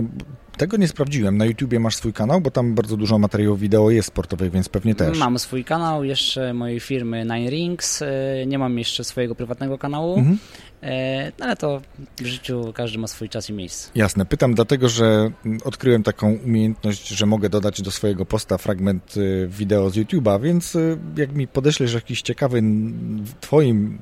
[0.58, 1.36] tego nie sprawdziłem.
[1.36, 4.94] Na YouTubie masz swój kanał, bo tam bardzo dużo materiałów wideo jest sportowych, więc pewnie
[4.94, 5.18] też.
[5.18, 8.02] Mam swój kanał jeszcze mojej firmy Nine Rings.
[8.02, 8.08] E,
[8.46, 10.18] nie mam jeszcze swojego prywatnego kanału.
[10.18, 10.38] Mhm.
[10.82, 11.80] E, no ale to
[12.16, 13.90] w życiu każdy ma swój czas i miejsce.
[13.94, 14.26] Jasne.
[14.26, 15.30] Pytam dlatego, że
[15.64, 20.74] odkryłem taką umiejętność, że mogę dodać do swojego posta fragment y, wideo z YouTube'a, więc
[20.74, 22.62] y, jak mi podeślesz jakiś ciekawy
[23.24, 23.98] w Twoim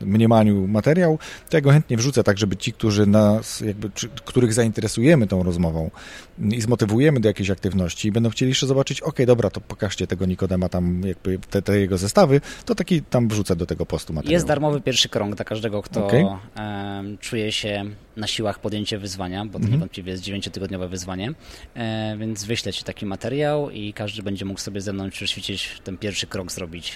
[0.00, 1.18] y, mniemaniu materiał,
[1.50, 5.42] to ja go chętnie wrzucę, tak żeby ci, którzy nas, jakby, czy, których zainteresujemy tą
[5.42, 5.90] rozmową
[6.38, 10.26] i zmotywujemy do jakiejś aktywności i będą chcieli jeszcze zobaczyć, ok, dobra, to pokażcie tego
[10.26, 14.32] Nikodema tam, jakby te, te jego zestawy, to taki tam wrzucę do tego postu materiał.
[14.32, 16.24] Jest darmowy pierwszy krąg dla każdego, kto okay.
[16.24, 17.84] um, czuje się
[18.16, 19.72] na siłach podjęcie wyzwania, bo to mm -hmm.
[19.72, 21.32] niewątpliwie jest dziewięciotygodniowe wyzwanie,
[21.74, 25.98] e, więc wyślę Ci taki materiał i każdy będzie mógł sobie ze mną przeświecić ten
[25.98, 26.92] pierwszy krok zrobić.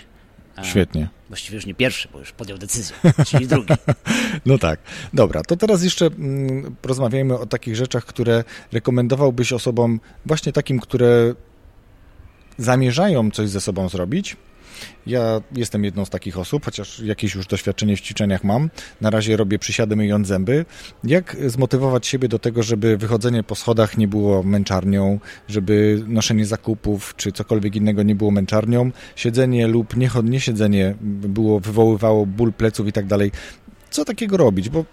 [0.59, 1.09] E, Świetnie.
[1.29, 3.75] Właściwie już nie pierwszy, bo już podjął decyzję, czyli drugi.
[4.47, 4.81] No tak.
[5.13, 11.35] Dobra, to teraz jeszcze mm, porozmawiajmy o takich rzeczach, które rekomendowałbyś osobom właśnie takim, które
[12.59, 14.37] zamierzają coś ze sobą zrobić,
[15.07, 18.71] ja jestem jedną z takich osób, chociaż jakieś już doświadczenie w ćwiczeniach mam.
[19.01, 20.65] Na razie robię przysiady myjąc zęby.
[21.05, 27.15] Jak zmotywować siebie do tego, żeby wychodzenie po schodach nie było męczarnią, żeby noszenie zakupów
[27.17, 32.87] czy cokolwiek innego nie było męczarnią, siedzenie lub nie, nie siedzenie było, wywoływało ból pleców
[32.87, 33.33] i tak dalej.
[33.91, 34.69] Co takiego robić?
[34.69, 34.85] Bo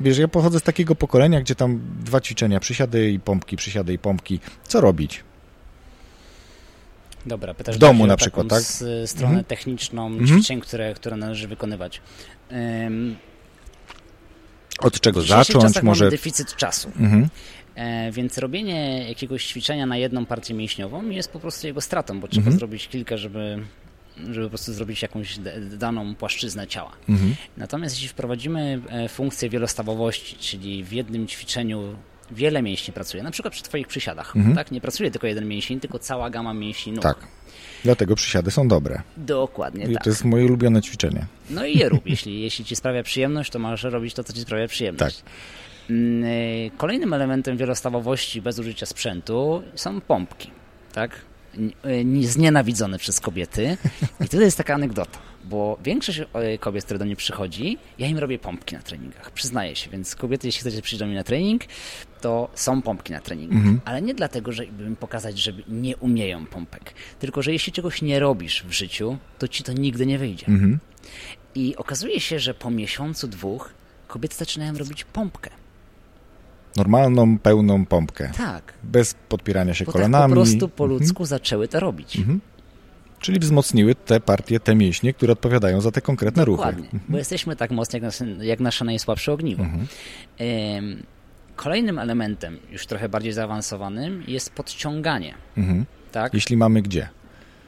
[0.00, 3.98] wiesz, ja pochodzę z takiego pokolenia, gdzie tam dwa ćwiczenia, przysiady i pompki, przysiady i
[3.98, 4.40] pompki.
[4.68, 5.24] Co robić?
[7.26, 8.62] Dobra, pytasz w domu na przykład, tak?
[9.06, 9.44] stronę mhm.
[9.44, 10.26] techniczną mhm.
[10.26, 12.00] ćwiczeń, które, które należy wykonywać.
[12.50, 13.16] Um,
[14.78, 15.82] Od czego zacząć?
[15.82, 16.92] Może mamy deficyt czasu.
[17.00, 17.28] Mhm.
[17.74, 22.28] E, więc robienie jakiegoś ćwiczenia na jedną partię mięśniową jest po prostu jego stratą, bo
[22.28, 22.58] trzeba mhm.
[22.58, 23.64] zrobić kilka, żeby
[24.30, 25.38] żeby po prostu zrobić jakąś
[25.78, 26.92] daną płaszczyznę ciała.
[27.08, 27.34] Mhm.
[27.56, 31.96] Natomiast jeśli wprowadzimy e, funkcję wielostawowości, czyli w jednym ćwiczeniu
[32.32, 34.56] wiele mięśni pracuje, na przykład przy Twoich przysiadach, mhm.
[34.56, 34.70] tak?
[34.70, 37.02] Nie pracuje tylko jeden mięsień, tylko cała gama mięśni nóg.
[37.02, 37.16] Tak.
[37.84, 39.02] Dlatego przysiady są dobre.
[39.16, 40.04] Dokładnie I tak.
[40.04, 41.26] To jest moje ulubione ćwiczenie.
[41.50, 42.06] No i je rób.
[42.14, 45.16] Jeśli, jeśli ci sprawia przyjemność, to masz robić to, co ci sprawia przyjemność.
[45.16, 45.32] Tak.
[45.90, 50.50] Mm, e, kolejnym elementem wielostawowości bez użycia sprzętu są pompki.
[50.92, 51.10] Tak?
[52.22, 53.76] znienawidzony przez kobiety.
[54.24, 58.18] I to jest taka anegdota, bo większość e, kobiet, które do mnie przychodzi, ja im
[58.18, 59.90] robię pompki na treningach, przyznaję się.
[59.90, 61.62] Więc kobiety, jeśli chcecie przyjść do mnie na trening,
[62.20, 63.54] to są pompki na treningu.
[63.54, 63.80] Mhm.
[63.84, 68.20] Ale nie dlatego, żeby im pokazać, że nie umieją pompek, tylko że jeśli czegoś nie
[68.20, 70.46] robisz w życiu, to ci to nigdy nie wyjdzie.
[70.46, 70.78] Mhm.
[71.54, 73.72] I okazuje się, że po miesiącu, dwóch
[74.08, 75.50] kobiety zaczynają robić pompkę
[76.76, 78.30] normalną, pełną pompkę.
[78.36, 78.72] Tak.
[78.82, 80.22] Bez podpierania się Bo kolanami.
[80.22, 81.00] Tak po prostu po mhm.
[81.00, 81.26] ludzku mhm.
[81.26, 82.16] zaczęły to robić.
[82.16, 82.40] Mhm.
[83.20, 86.96] Czyli wzmocniły te partie, te mięśnie, które odpowiadają za te konkretne Dokładnie, ruchy.
[86.96, 87.12] Mhm.
[87.12, 89.62] bo jesteśmy tak mocni, jak nasze, jak nasze najsłabsze ogniwo.
[89.62, 89.86] Mhm.
[91.56, 95.34] Kolejnym elementem, już trochę bardziej zaawansowanym, jest podciąganie.
[95.56, 95.86] Mhm.
[96.12, 96.34] Tak?
[96.34, 97.08] Jeśli mamy gdzie.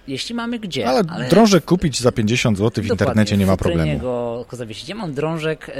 [0.08, 0.88] Jeśli mamy gdzie.
[0.88, 1.28] Ale, ale...
[1.28, 3.92] drążek kupić za 50 zł w Dokładnie, internecie nie ma problemu.
[3.92, 4.46] Niego,
[4.88, 5.70] ja mam drążek...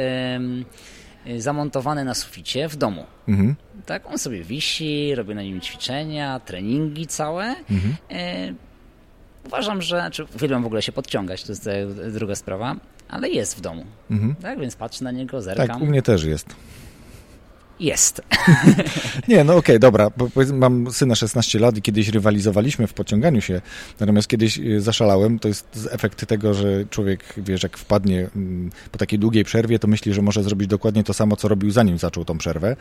[1.39, 3.05] Zamontowany na suficie w domu.
[3.29, 3.55] Mhm.
[3.87, 7.55] Tak, on sobie wisi, robię na nim ćwiczenia, treningi całe.
[7.71, 7.95] Mhm.
[8.11, 8.55] E,
[9.47, 11.69] uważam, że, znaczy uwielbiam w ogóle się podciągać, to jest
[12.13, 12.77] druga sprawa,
[13.09, 13.85] ale jest w domu.
[14.11, 14.35] Mhm.
[14.35, 15.69] Tak, więc patrzę na niego, zerkam.
[15.69, 16.47] Tak, u mnie też jest.
[17.83, 18.23] Jest.
[19.29, 20.11] Nie, no okej, okay, dobra.
[20.53, 23.61] Mam syna 16 lat i kiedyś rywalizowaliśmy w pociąganiu się,
[24.01, 25.39] natomiast kiedyś y, zaszalałem.
[25.39, 29.89] To jest efekt tego, że człowiek, wiesz, jak wpadnie mm, po takiej długiej przerwie, to
[29.89, 32.77] myśli, że może zrobić dokładnie to samo, co robił zanim zaczął tą przerwę.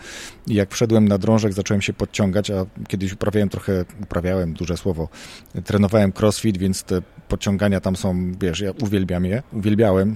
[0.47, 5.09] I jak wszedłem na drążek, zacząłem się podciągać, a kiedyś uprawiałem trochę, uprawiałem, duże słowo,
[5.65, 10.15] trenowałem crossfit, więc te podciągania tam są, wiesz, ja uwielbiam je, uwielbiałem.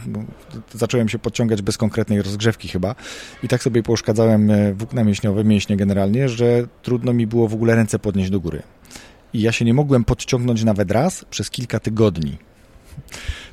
[0.73, 2.95] Zacząłem się podciągać bez konkretnej rozgrzewki chyba
[3.43, 7.75] i tak sobie pouszkadzałem e, włókna mięśniowe, mięśnie generalnie, że trudno mi było w ogóle
[7.75, 8.61] ręce podnieść do góry.
[9.33, 12.37] I ja się nie mogłem podciągnąć nawet raz przez kilka tygodni.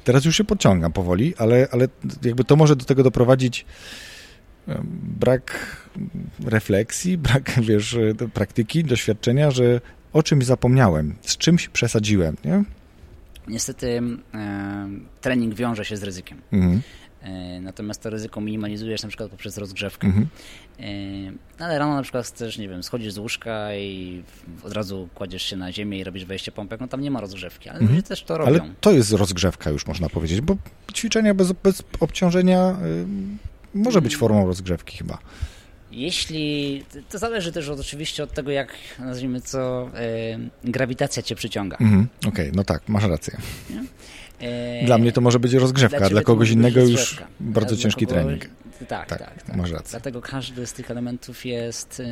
[0.05, 1.89] Teraz już się podciągam powoli, ale, ale
[2.25, 3.67] jakby to może do tego doprowadzić
[5.03, 5.77] brak
[6.45, 7.99] refleksji, brak, wiesz,
[8.35, 9.81] praktyki, doświadczenia, że
[10.13, 12.65] o czymś zapomniałem, z czymś przesadziłem, nie?
[13.49, 14.01] Niestety
[14.35, 14.89] e,
[15.21, 16.39] trening wiąże się z ryzykiem.
[16.53, 16.83] Mhm.
[17.23, 20.07] E, natomiast to ryzyko minimalizujesz na przykład poprzez rozgrzewkę.
[20.07, 20.27] Mhm.
[21.59, 24.23] E, ale rano na przykład chcesz, nie wiem, schodzisz z łóżka i
[24.63, 27.69] od razu kładziesz się na ziemię i robisz wejście pompek, no tam nie ma rozgrzewki,
[27.69, 27.97] ale mhm.
[27.97, 28.51] ludzie też to robią.
[28.51, 30.57] Ale to jest rozgrzewka już można powiedzieć, bo
[30.95, 32.77] ćwiczenia bez, bez obciążenia
[33.75, 35.19] y, może być formą rozgrzewki chyba.
[35.93, 36.85] Jeśli.
[37.09, 41.77] To zależy też od, oczywiście od tego, jak nazwijmy co, e, grawitacja cię przyciąga.
[41.81, 43.39] Mhm, Okej, okay, no tak, masz rację.
[43.71, 43.85] Nie?
[44.43, 48.23] E, dla mnie to może być rozgrzewka, dla, dla kogoś innego już bardzo ciężki kogoś...
[48.23, 48.47] trening.
[48.89, 49.57] Tak, tak, tak, tak.
[49.57, 49.91] Masz rację.
[49.91, 52.03] Dlatego każdy z tych elementów jest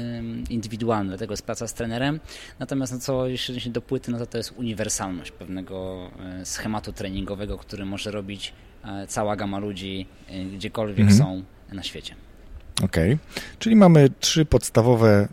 [0.51, 2.21] indywidualny, dlatego jest praca z trenerem.
[2.59, 6.93] Natomiast no co, jeśli się do płyty, no to to jest uniwersalność pewnego e, schematu
[6.93, 8.53] treningowego, który może robić
[8.85, 10.07] e, cała gama ludzi,
[10.53, 11.19] gdziekolwiek mhm.
[11.19, 12.14] są na świecie.
[12.85, 13.43] Okej, okay.
[13.59, 15.29] czyli mamy trzy podstawowe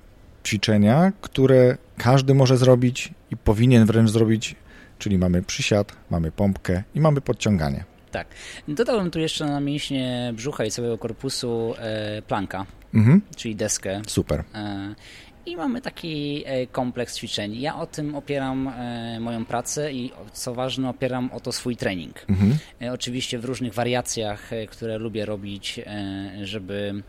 [0.46, 4.56] ćwiczenia, które każdy może zrobić i powinien wręcz zrobić
[4.98, 7.84] czyli mamy przysiad, mamy pompkę i mamy podciąganie.
[8.12, 8.28] Tak.
[8.68, 13.22] Dodałem tu jeszcze na mięśnie brzucha i całego korpusu e, planka, mhm.
[13.36, 14.02] czyli deskę.
[14.08, 14.44] Super.
[14.54, 14.96] E,
[15.46, 17.60] I mamy taki e, kompleks ćwiczeń.
[17.60, 22.26] Ja o tym opieram e, moją pracę i co ważne, opieram o to swój trening.
[22.30, 22.58] Mhm.
[22.82, 25.80] E, oczywiście w różnych wariacjach, które lubię robić,
[26.44, 27.04] żeby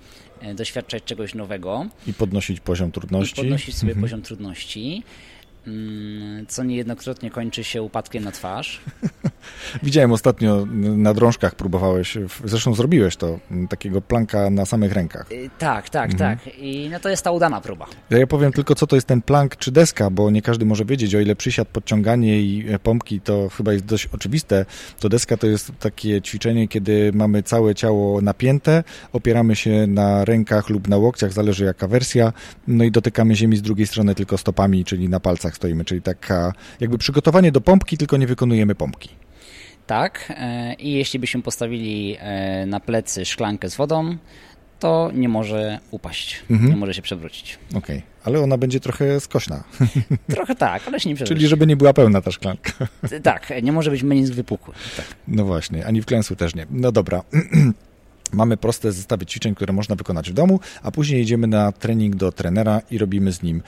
[0.55, 1.87] doświadczać czegoś nowego.
[2.07, 3.41] I podnosić poziom trudności.
[3.41, 4.03] I podnosić sobie mhm.
[4.03, 5.03] poziom trudności.
[5.69, 8.81] Mm, co niejednokrotnie kończy się upadkiem na twarz.
[9.83, 15.33] Widziałem ostatnio na drążkach próbowałeś, zresztą zrobiłeś to, takiego planka na samych rękach.
[15.33, 16.39] Y, tak, tak, mhm.
[16.39, 16.59] tak.
[16.59, 17.87] I no to jest ta udana próba.
[18.11, 20.85] Ja, ja powiem tylko, co to jest ten plank czy deska, bo nie każdy może
[20.85, 24.67] wiedzieć, o ile przysiad, podciąganie i e, pompki to chyba jest dość oczywiste,
[25.01, 30.69] to deska to jest takie ćwiczenie, kiedy mamy całe ciało napięte, opieramy się na rękach
[30.69, 32.33] lub na łokciach, zależy jaka wersja,
[32.69, 36.53] no i dotykamy ziemi z drugiej strony tylko stopami, czyli na palcach stoimy, czyli taka
[36.81, 39.09] jakby przygotowanie do pompki, tylko nie wykonujemy pompki.
[39.87, 44.17] Tak, e, i jeśli byśmy postawili e, na plecy szklankę z wodą,
[44.79, 46.71] to nie może upaść, mhm.
[46.71, 47.59] nie może się przewrócić.
[47.71, 48.03] Okej, okay.
[48.25, 49.65] ale ona będzie trochę skośna.
[50.31, 51.37] Trochę tak, ale się nie przewróci.
[51.37, 52.73] Czyli żeby nie była pełna ta szklanka.
[53.23, 54.75] Tak, nie może być menisk wypukły.
[54.97, 55.07] Tak.
[55.29, 56.67] No właśnie, ani wklęsły też nie.
[56.71, 57.23] No dobra.
[58.33, 62.33] Mamy proste zestawy ćwiczeń, które można wykonać w domu, a później jedziemy na trening do
[62.33, 63.63] trenera i robimy z nim.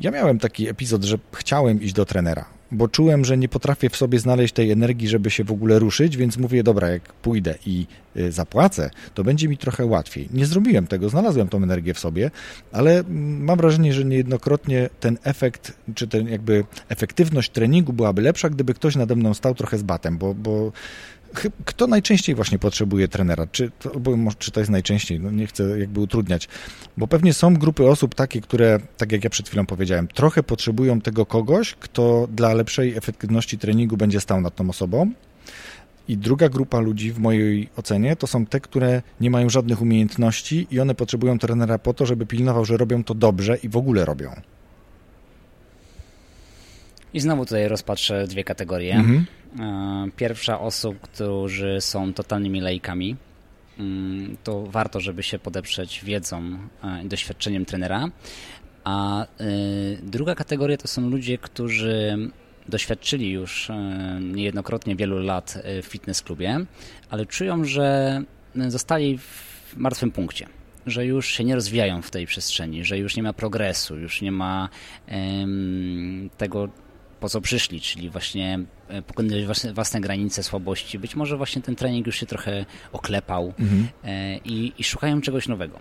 [0.00, 3.96] Ja miałem taki epizod, że chciałem iść do trenera bo czułem, że nie potrafię w
[3.96, 7.86] sobie znaleźć tej energii, żeby się w ogóle ruszyć, więc mówię, dobra, jak pójdę i
[8.16, 10.28] y, zapłacę, to będzie mi trochę łatwiej.
[10.32, 12.30] Nie zrobiłem tego, znalazłem tą energię w sobie,
[12.72, 18.50] ale mm, mam wrażenie, że niejednokrotnie ten efekt, czy ten jakby efektywność treningu byłaby lepsza,
[18.50, 20.72] gdyby ktoś nade mną stał trochę z batem, bo, bo
[21.64, 23.46] kto najczęściej właśnie potrzebuje trenera?
[23.46, 25.20] Czy to, bo, czy to jest najczęściej?
[25.20, 26.48] No nie chcę jakby utrudniać,
[26.96, 31.00] bo pewnie są grupy osób takie, które, tak jak ja przed chwilą powiedziałem, trochę potrzebują
[31.00, 35.10] tego kogoś, kto dla lepszej efektywności treningu będzie stał nad tą osobą.
[36.08, 40.66] I druga grupa ludzi, w mojej ocenie, to są te, które nie mają żadnych umiejętności
[40.70, 44.04] i one potrzebują trenera po to, żeby pilnował, że robią to dobrze i w ogóle
[44.04, 44.30] robią.
[47.14, 48.94] I znowu tutaj rozpatrzę dwie kategorie.
[48.94, 49.26] Mhm.
[49.60, 53.16] E, pierwsza osób, którzy są totalnymi lejkami,
[53.78, 58.08] mm, to warto, żeby się podeprzeć wiedzą e, i doświadczeniem trenera.
[58.84, 59.26] A e,
[60.02, 62.18] druga kategoria to są ludzie, którzy
[62.68, 63.70] doświadczyli już
[64.20, 66.66] niejednokrotnie wielu lat w fitness klubie,
[67.10, 68.22] ale czują, że
[68.68, 70.46] zostali w martwym punkcie
[70.86, 74.32] że już się nie rozwijają w tej przestrzeni, że już nie ma progresu, już nie
[74.32, 74.68] ma
[75.08, 76.68] um, tego,
[77.22, 78.58] po co przyszli, czyli właśnie
[78.88, 80.98] e, pokonywać własne, granice słabości.
[80.98, 83.88] Być może właśnie ten trening już się trochę oklepał mhm.
[84.04, 85.78] E, i, i szukają czegoś nowego.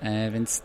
[0.00, 0.62] E, więc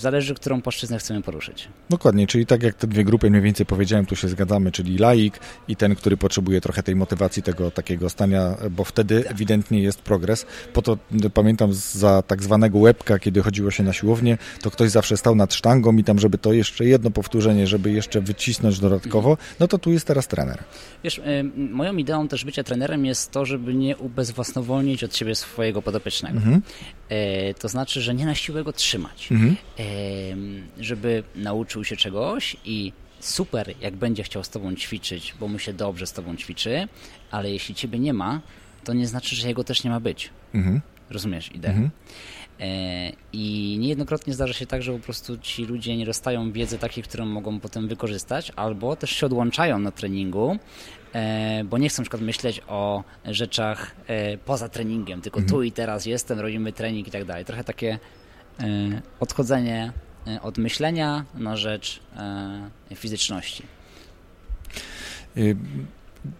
[0.00, 1.68] zależy, którą płaszczyznę chcemy poruszyć.
[1.90, 5.40] Dokładnie, czyli tak jak te dwie grupy mniej więcej powiedziałem, tu się zgadzamy, czyli laik
[5.68, 9.32] i ten, który potrzebuje trochę tej motywacji, tego takiego stania, bo wtedy tak.
[9.32, 10.46] ewidentnie jest progres.
[10.72, 10.98] Po to
[11.34, 15.54] pamiętam za tak zwanego łebka, kiedy chodziło się na siłownię, to ktoś zawsze stał nad
[15.54, 19.92] sztangą i tam, żeby to jeszcze jedno powtórzenie, żeby jeszcze wycisnąć dodatkowo, no to tu
[19.92, 20.58] jest teraz trener.
[21.04, 21.22] Wiesz, y,
[21.56, 26.36] moją ideą też bycia trenerem jest to, żeby nie ubezwłasnowolnić od siebie swojego podopiecznego.
[26.36, 26.62] Mhm.
[27.08, 29.28] E, to znaczy, że nie na siłę go trzymać.
[29.32, 29.56] Mhm
[30.80, 35.72] żeby nauczył się czegoś i super, jak będzie chciał z tobą ćwiczyć, bo mu się
[35.72, 36.88] dobrze z tobą ćwiczy,
[37.30, 38.40] ale jeśli ciebie nie ma,
[38.84, 40.30] to nie znaczy, że jego też nie ma być.
[40.54, 40.80] Mhm.
[41.10, 41.70] Rozumiesz ideę?
[41.70, 41.90] Mhm.
[42.60, 47.04] E, I niejednokrotnie zdarza się tak, że po prostu ci ludzie nie dostają wiedzy takiej,
[47.04, 50.56] którą mogą potem wykorzystać, albo też się odłączają na treningu,
[51.14, 55.50] e, bo nie chcą na przykład myśleć o rzeczach e, poza treningiem, tylko mhm.
[55.50, 57.44] tu i teraz jestem, robimy trening i tak dalej.
[57.44, 57.98] Trochę takie
[59.20, 59.92] odchodzenie
[60.26, 63.62] e, od myślenia na rzecz e, fizyczności.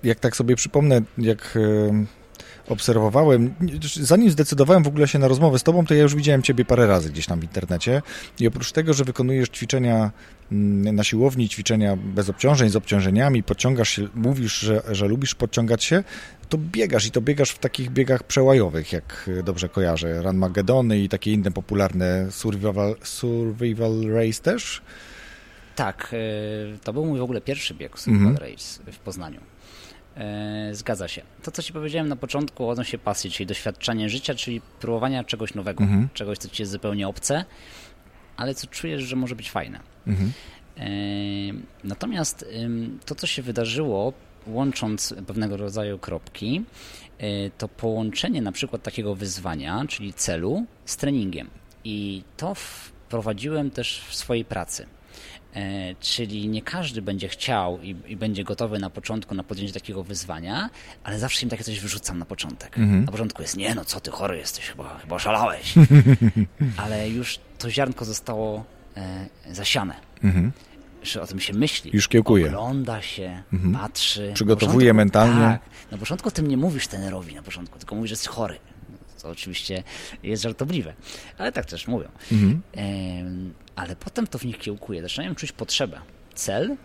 [0.02, 1.58] Jak tak sobie przypomnę, jak
[2.68, 3.54] obserwowałem,
[3.94, 6.86] zanim zdecydowałem w ogóle się na rozmowę z tobą, to ja już widziałem ciebie parę
[6.86, 8.02] razy gdzieś tam w internecie
[8.40, 10.10] i oprócz tego, że wykonujesz ćwiczenia
[10.52, 15.84] mm, na siłowni, ćwiczenia bez obciążeń, z obciążeniami, podciągasz się, mówisz, że, że lubisz podciągać
[15.84, 16.04] się,
[16.48, 21.08] to biegasz i to biegasz w takich biegach przełajowych, jak dobrze kojarzę, Run Magedony i
[21.08, 24.82] takie inne popularne survival, survival race też?
[25.76, 28.50] Tak, e, to był mój w ogóle pierwszy bieg survival mhm.
[28.50, 29.40] race w Poznaniu.
[30.16, 31.22] E, zgadza się.
[31.42, 35.84] To, co Ci powiedziałem na początku odnośnie pasji, czyli doświadczanie życia, czyli próbowania czegoś nowego,
[35.84, 36.08] mhm.
[36.14, 37.44] czegoś, co Ci jest zupełnie obce,
[38.36, 39.80] ale co czujesz, że może być fajne.
[40.06, 40.32] Mhm.
[40.76, 40.88] E,
[41.84, 42.44] natomiast
[43.06, 44.12] to, co się wydarzyło,
[44.46, 46.64] łącząc pewnego rodzaju kropki,
[47.18, 51.50] e, to połączenie na przykład takiego wyzwania, czyli celu, z treningiem.
[51.84, 54.86] I to wprowadziłem też w swojej pracy.
[55.54, 60.02] E, czyli nie każdy będzie chciał i, i, będzie gotowy na początku na podjęcie takiego
[60.02, 60.70] wyzwania,
[61.04, 62.78] ale zawsze im takie coś wyrzucam na początek.
[62.78, 63.04] Mhm.
[63.04, 65.74] Na początku jest, nie no co ty chory jesteś, chyba, chyba szalałeś.
[66.84, 68.64] ale już to ziarnko zostało
[68.96, 69.94] e, zasiane.
[70.24, 70.52] Mhm.
[71.02, 71.90] Że o tym się myśli.
[71.94, 72.46] Już kiełkuje.
[72.46, 73.74] Ogląda się, mhm.
[73.74, 74.30] patrzy.
[74.34, 75.40] Przygotowuje mentalnie.
[75.40, 75.60] Tak.
[75.90, 78.58] Na początku o tym nie mówisz tenerowi na początku, tylko mówisz, że jest chory.
[79.20, 79.82] Co oczywiście
[80.22, 80.94] jest żartobliwe,
[81.38, 82.08] ale tak też mówią.
[82.32, 82.62] Mhm.
[83.76, 86.00] Ale potem to w nich kiełkuje, zaczynają czuć potrzebę.
[86.34, 86.76] Cel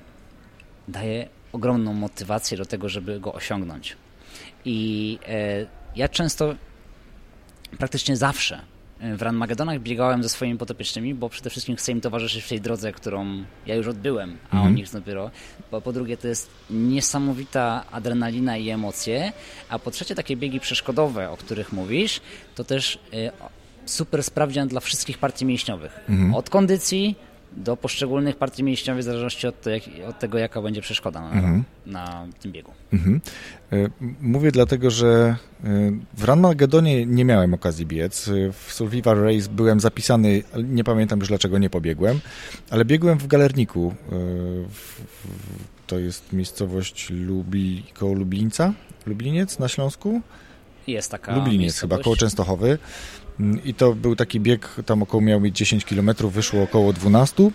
[0.88, 3.98] daje ogromną motywację do tego, żeby go osiągnąć.
[4.66, 6.56] I e, ja często,
[7.78, 8.62] praktycznie zawsze
[9.00, 12.92] w Ranmagedonach biegałem ze swoimi potopiecznymi, bo przede wszystkim chcę im towarzyszyć w tej drodze,
[12.92, 14.74] którą ja już odbyłem, a mhm.
[14.74, 15.32] o nich dopiero.
[15.72, 19.34] Bo po drugie to jest niesamowita adrenalina i emocje,
[19.70, 22.22] a po trzecie takie biegi przeszkodowe, o których mówisz,
[22.56, 23.32] to też e,
[23.86, 26.00] super sprawdzian dla wszystkich partii mięśniowych.
[26.10, 26.36] Mhm.
[26.36, 27.16] Od kondycji
[27.56, 29.66] do poszczególnych partii mięśniowych, w zależności od,
[30.10, 31.64] od tego, jaka będzie przeszkoda na, mhm.
[31.86, 32.72] na tym biegu.
[32.94, 33.22] Mhm.
[33.72, 33.90] E,
[34.22, 35.08] mówię dlatego, że
[35.64, 35.68] e,
[36.14, 38.30] w Ranmagedonie nie miałem okazji biec.
[38.54, 42.20] W Survival Race byłem zapisany, nie pamiętam już dlaczego nie pobiegłem,
[42.70, 43.96] ale biegłem w Galerniku.
[44.12, 44.16] E,
[45.88, 48.74] to jest miejscowość Lubi, koło Lublińca,
[49.06, 50.22] Lubliniec na Śląsku.
[50.88, 52.78] Jest taka Lublinie jest chyba, koło Częstochowy.
[53.40, 57.52] Mm, I to był taki bieg, tam około miał mieć 10 km, wyszło około 12.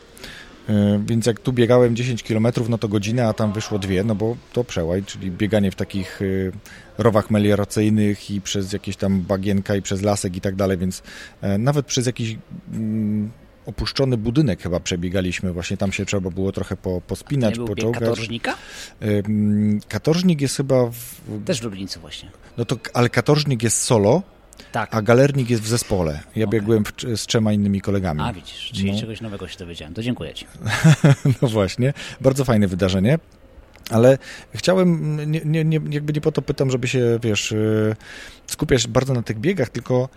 [0.69, 4.15] E, więc jak tu biegałem 10 km, no to godzinę, a tam wyszło dwie, no
[4.15, 9.77] bo to przełaj, czyli bieganie w takich e, rowach melioracyjnych i przez jakieś tam bagienka
[9.77, 11.03] i przez lasek i tak dalej, więc
[11.41, 12.39] e, nawet przez jakiś
[12.73, 13.31] mm,
[13.67, 18.01] opuszczony budynek chyba przebiegaliśmy, właśnie tam się trzeba było trochę po, pospinać, nie poczołgać.
[18.01, 18.57] katorżnika?
[19.89, 20.87] Katorżnik jest chyba...
[20.87, 21.45] W...
[21.45, 22.31] Też w Lublińcu właśnie.
[22.57, 24.23] No to, ale katorżnik jest solo,
[24.73, 24.95] tak.
[24.95, 26.21] A galernik jest w zespole.
[26.37, 26.61] Ja okay.
[26.61, 28.21] biegłem w, z trzema innymi kolegami.
[28.21, 29.01] A widzisz, czyli no.
[29.01, 29.95] czegoś nowego się dowiedziałem.
[29.95, 30.47] To dziękuję Ci.
[31.43, 33.19] no właśnie, bardzo fajne wydarzenie.
[33.91, 34.19] Ale
[34.55, 37.97] chciałem, nie, nie, nie, jakby nie po to pytam, żeby się, wiesz, y,
[38.47, 40.09] skupiać bardzo na tych biegach, tylko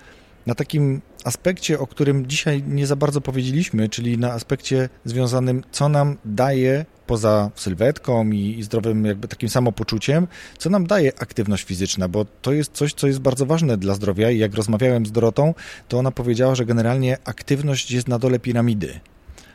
[0.46, 5.90] na takim aspekcie, o którym dzisiaj nie za bardzo powiedzieliśmy, czyli na aspekcie związanym, co
[5.90, 10.28] nam daje poza sylwetką i, i, zdrowym jakby takim samopoczuciem,
[10.58, 14.32] co nam daje aktywność fizyczna, bo to jest coś, co jest bardzo ważne dla zdrowia
[14.32, 15.54] i jak rozmawiałem z Dorotą,
[15.88, 19.00] to ona powiedziała, że generalnie aktywność jest na dole piramidy.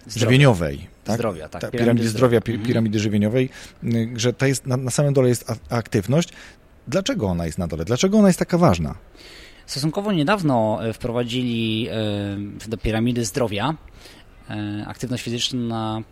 [0.07, 0.27] Zdrowia.
[0.27, 0.87] Żywieniowej.
[1.05, 1.17] Tak?
[1.17, 1.63] Zdrowia, tak.
[1.63, 2.67] tak piramidy zdrowia, zdrowia mhm.
[2.69, 3.51] piramidy żywieniowej,
[4.17, 6.29] że to jest, na, na samym dole jest aktywność.
[6.89, 7.85] Dlaczego ona jest na dole?
[7.85, 8.95] Dlaczego ona jest taka ważna?
[9.67, 13.75] Stosunkowo niedawno e, wprowadzili e, do piramidy zdrowia
[14.51, 16.05] e, aktywność fizyczną na mm,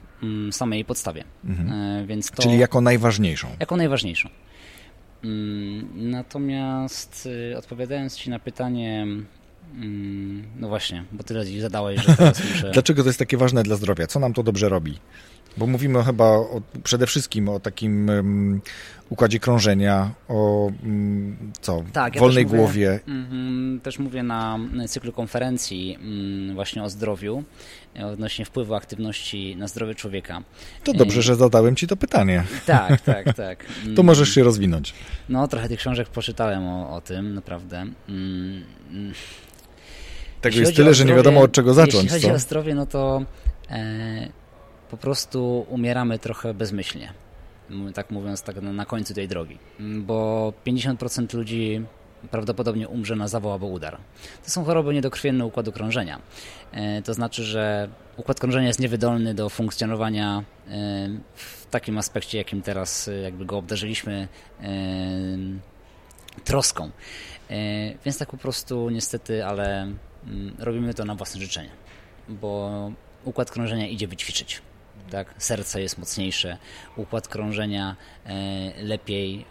[0.50, 1.24] samej podstawie.
[1.44, 2.06] Mhm.
[2.06, 3.48] Więc to, Czyli jako najważniejszą.
[3.60, 4.28] Jako najważniejszą.
[5.24, 9.06] Mm, natomiast odpowiadając Ci na pytanie,
[9.74, 12.70] mm, no właśnie, bo tyle zadałeś, że teraz muszę...
[12.70, 14.06] Dlaczego to jest takie ważne dla zdrowia?
[14.06, 14.98] Co nam to dobrze robi?
[15.56, 18.60] Bo mówimy chyba o, przede wszystkim o takim um,
[19.10, 23.00] układzie krążenia, o um, co, tak, ja wolnej też głowie.
[23.08, 27.44] mm, też mówię na cyklu konferencji mm, właśnie o zdrowiu,
[28.04, 30.42] odnośnie wpływu aktywności na zdrowie człowieka.
[30.84, 32.44] To dobrze, że zadałem Ci to pytanie.
[32.66, 33.66] Tak, tak, tak.
[33.96, 34.94] to możesz się rozwinąć.
[35.28, 37.86] No, trochę tych książek poczytałem o, o tym, naprawdę.
[38.08, 38.64] Mm,
[40.40, 41.94] Tego jest tyle, zdrowie, że nie wiadomo od czego zacząć.
[41.94, 42.32] Jeśli chodzi co?
[42.32, 43.22] o zdrowie, no to...
[43.70, 44.45] E,
[44.90, 47.12] po prostu umieramy trochę bezmyślnie.
[47.94, 49.58] Tak mówiąc, tak na końcu tej drogi.
[49.80, 51.82] Bo 50% ludzi
[52.30, 53.98] prawdopodobnie umrze na zawał albo udar.
[54.44, 56.20] To są choroby niedokrwienne układu krążenia.
[56.72, 62.62] E, to znaczy, że układ krążenia jest niewydolny do funkcjonowania e, w takim aspekcie, jakim
[62.62, 64.28] teraz e, jakby go obdarzyliśmy
[66.44, 66.90] troską.
[68.04, 71.70] Więc tak po prostu niestety, ale mm, robimy to na własne życzenie,
[72.28, 72.70] bo
[73.24, 74.62] układ krążenia idzie wyćwiczyć
[75.10, 75.34] tak?
[75.38, 76.58] serce jest mocniejsze,
[76.96, 79.44] układ krążenia e, lepiej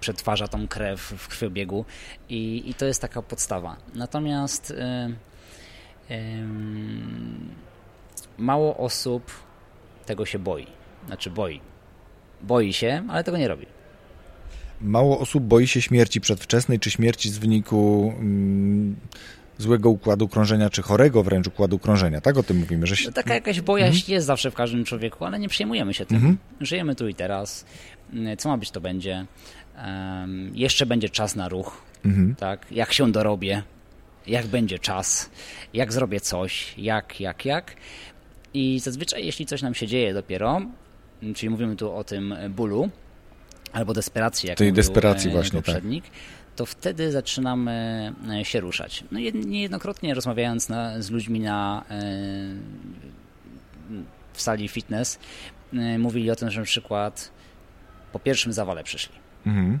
[0.00, 1.84] przetwarza tą krew w krwiobiegu
[2.28, 3.76] i, i to jest taka podstawa.
[3.94, 5.10] Natomiast e,
[8.38, 9.30] mało osób
[10.06, 10.66] tego się boi.
[11.06, 11.60] Znaczy boi.
[12.42, 13.66] Boi się, ale tego nie robi.
[14.80, 18.96] Mało osób boi się śmierci przedwczesnej czy śmierci z wyniku mm,
[19.60, 22.20] złego układu krążenia, czy chorego wręcz układu krążenia.
[22.20, 22.86] Tak o tym mówimy.
[22.86, 23.06] Że się...
[23.06, 24.12] no, taka jakaś bojaźń mhm.
[24.12, 26.16] jest zawsze w każdym człowieku, ale nie przejmujemy się tym.
[26.16, 26.36] Mhm.
[26.60, 27.64] Żyjemy tu i teraz.
[28.38, 29.26] Co ma być, to będzie.
[29.76, 31.82] Um, jeszcze będzie czas na ruch.
[32.04, 32.34] Mhm.
[32.34, 32.66] Tak?
[32.70, 33.62] Jak się dorobię,
[34.26, 35.30] jak będzie czas,
[35.74, 37.76] jak zrobię coś, jak, jak, jak.
[38.54, 40.60] I zazwyczaj, jeśli coś nam się dzieje dopiero,
[41.34, 42.90] czyli mówimy tu o tym bólu,
[43.72, 45.66] albo desperacji, jak Tej desperacji e, właśnie, tak.
[45.66, 46.12] poprzednik, tak
[46.60, 47.72] to wtedy zaczynamy
[48.40, 49.04] e, się ruszać.
[49.10, 52.02] No niejednokrotnie rozmawiając na, z ludźmi na, e,
[54.32, 55.18] w sali fitness,
[55.72, 57.30] e, mówili o tym, że na przykład
[58.12, 59.14] po pierwszym zawale przyszli.
[59.46, 59.78] Mhm.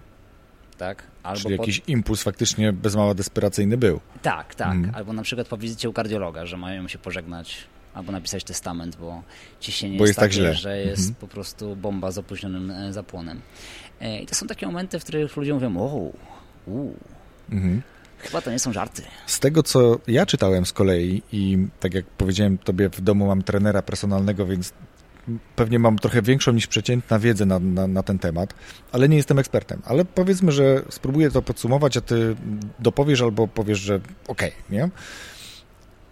[0.78, 1.02] Tak?
[1.22, 4.00] Albo Czyli jakiś impuls faktycznie bez mała desperacyjny był.
[4.22, 4.72] Tak, tak.
[4.72, 4.94] Mhm.
[4.94, 7.56] Albo na przykład po wizycie u kardiologa, że mają się pożegnać
[7.94, 9.22] albo napisać testament, bo
[9.60, 11.14] ciśnienie bo jest, jest tak takie, że jest mhm.
[11.14, 13.40] po prostu bomba z opóźnionym zapłonem.
[14.22, 16.12] I to są takie momenty, w których ludzie mówią, o,
[16.70, 16.96] Uuu.
[17.50, 17.82] Mhm.
[18.18, 19.02] Chyba to nie są żarty.
[19.26, 23.42] Z tego, co ja czytałem z kolei i tak jak powiedziałem tobie, w domu mam
[23.42, 24.72] trenera personalnego, więc
[25.56, 28.54] pewnie mam trochę większą niż przeciętna wiedzę na, na, na, ten temat,
[28.92, 29.82] ale nie jestem ekspertem.
[29.84, 32.36] Ale powiedzmy, że spróbuję to podsumować, a ty
[32.78, 34.90] dopowiesz albo powiesz, że okej, okay, nie?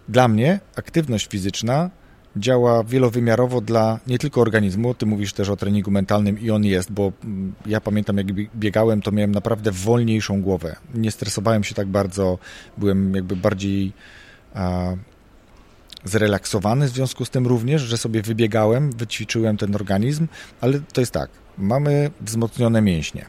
[0.09, 1.89] Dla mnie aktywność fizyczna
[2.37, 6.91] działa wielowymiarowo dla nie tylko organizmu, ty mówisz też o treningu mentalnym i on jest,
[6.91, 10.75] bo mm, ja pamiętam jak biegałem, to miałem naprawdę wolniejszą głowę.
[10.93, 12.37] Nie stresowałem się tak bardzo,
[12.77, 13.93] byłem jakby bardziej
[14.53, 14.93] a,
[16.03, 20.27] zrelaksowany w związku z tym również, że sobie wybiegałem, wyćwiczyłem ten organizm,
[20.61, 23.25] ale to jest tak, mamy wzmocnione mięśnie,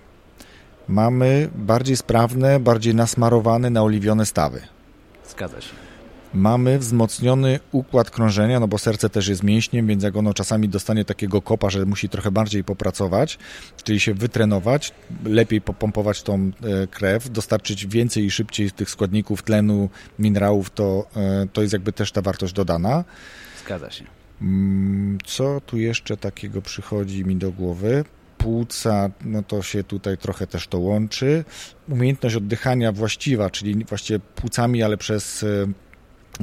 [0.88, 4.60] mamy bardziej sprawne, bardziej nasmarowane, naoliwione stawy.
[5.28, 5.89] Zgadza się.
[6.34, 11.04] Mamy wzmocniony układ krążenia, no bo serce też jest mięśniem, więc jak ono czasami dostanie
[11.04, 13.38] takiego kopa, że musi trochę bardziej popracować,
[13.84, 14.92] czyli się wytrenować,
[15.24, 21.46] lepiej popompować tą e, krew, dostarczyć więcej i szybciej tych składników tlenu, minerałów, to, e,
[21.52, 23.04] to jest jakby też ta wartość dodana.
[23.64, 24.04] Zgadza się.
[24.42, 28.04] Mm, co tu jeszcze takiego przychodzi mi do głowy?
[28.38, 31.44] Płuca, no to się tutaj trochę też to łączy.
[31.88, 35.46] Umiejętność oddychania właściwa, czyli właściwie płucami, ale przez e,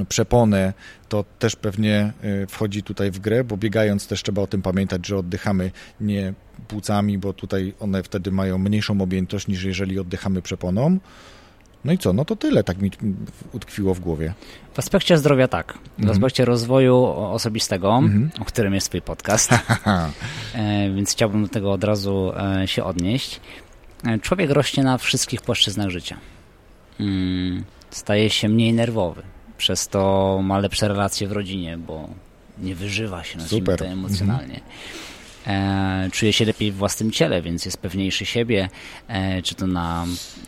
[0.10, 0.74] przeponę,
[1.10, 5.08] to też pewnie e, wchodzi tutaj w grę, bo biegając też trzeba o tym pamiętać,
[5.08, 5.72] że oddychamy
[6.02, 6.34] nie
[6.68, 11.00] płucami, bo tutaj one wtedy mają mniejszą objętość niż jeżeli oddychamy przeponą.
[11.86, 12.14] No i co?
[12.14, 12.92] No to tyle tak mi
[13.54, 14.34] utkwiło w głowie.
[14.74, 15.74] W aspekcie zdrowia tak.
[15.74, 16.12] W mhm.
[16.18, 18.30] aspekcie rozwoju osobistego, mhm.
[18.40, 19.54] o którym jest twój podcast,
[20.56, 22.32] e, więc chciałbym do tego od razu
[22.62, 23.42] e, się odnieść.
[24.08, 26.18] E, człowiek rośnie na wszystkich płaszczyznach życia.
[27.00, 29.24] Mm, staje się mniej nerwowy.
[29.58, 32.10] Przez to ma lepsze relacje w rodzinie, bo
[32.58, 34.55] nie wyżywa się, nazwijmy to emocjonalnie.
[34.55, 35.08] Mhm
[35.47, 38.70] e, czuje się lepiej w własnym ciele, więc jest pewniejszy siebie,
[39.08, 40.05] e, czy to na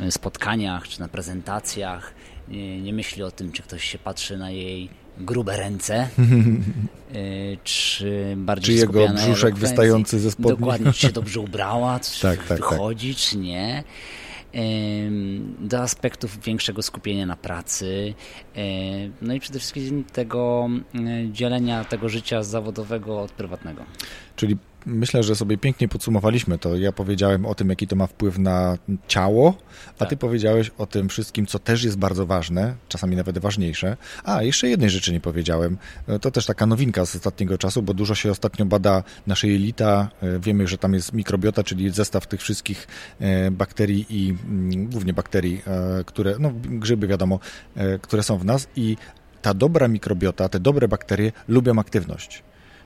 [0.09, 2.13] spotkaniach, czy na prezentacjach.
[2.47, 6.07] Nie, nie, myśli o tym, czy ktoś się patrzy na jej grube ręce, e,
[7.63, 10.57] czy bardziej Czy jego brzuszek wystający ze spodni.
[10.57, 13.23] Dokładnie, czy się dobrze ubrała, czy tak, tak, wychodzi, tak.
[13.23, 13.83] czy nie
[15.59, 18.13] do aspektów większego skupienia na pracy,
[19.21, 20.69] no i przede wszystkim tego
[21.31, 23.83] dzielenia tego życia zawodowego od prywatnego.
[24.35, 26.75] Czyli myślę, że sobie pięknie podsumowaliśmy to.
[26.75, 28.77] Ja powiedziałem o tym, jaki to ma wpływ na
[29.07, 29.57] ciało,
[29.87, 30.09] a tak.
[30.09, 33.97] ty powiedziałeś o tym wszystkim, co też jest bardzo ważne, czasami nawet ważniejsze.
[34.23, 35.77] A, jeszcze jednej rzeczy nie powiedziałem.
[36.07, 40.09] E, to też taka nowinka z ostatniego czasu, bo dużo się ostatnio bada nasze jelita.
[40.21, 42.87] E, wiemy, że tam jest mikrobiota, czyli zestaw tych wszystkich
[43.19, 45.61] e, bakterii i mm, głównie bakterii,
[46.05, 47.39] które, no grzyby wiadomo,
[48.01, 48.97] które są w nas i
[49.41, 52.43] ta dobra mikrobiota, te dobre bakterie lubią aktywność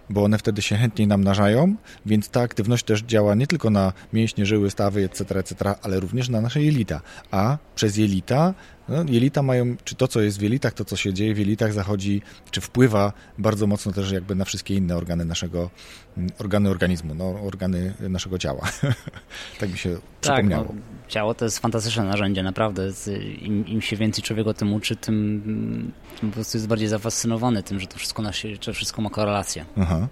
[0.10, 1.76] bo one wtedy się chętniej namnażają,
[2.06, 6.30] więc ta aktywność też działa nie tylko na mięśnie, żyły, stawy, etc., etc., ale również
[6.30, 7.01] na nasze jelita.
[7.32, 8.54] A przez jelita
[8.89, 11.73] no, jelita mają, czy to, co jest w jelitach, to, co się dzieje w jelitach,
[11.73, 12.21] zachodzi,
[12.51, 15.69] czy wpływa bardzo mocno też jakby na wszystkie inne organy naszego,
[16.17, 18.61] mm, organy organizmu, no, organy naszego ciała.
[19.59, 20.65] tak mi się tak, przypomniało.
[20.75, 22.89] No, ciało to jest fantastyczne narzędzie, naprawdę.
[23.41, 27.63] Im, Im, się więcej człowiek o tym uczy, tym, tym, po prostu jest bardziej zafascynowany
[27.63, 28.23] tym, że to wszystko,
[28.61, 29.65] że wszystko ma korelację.
[29.77, 30.07] Aha.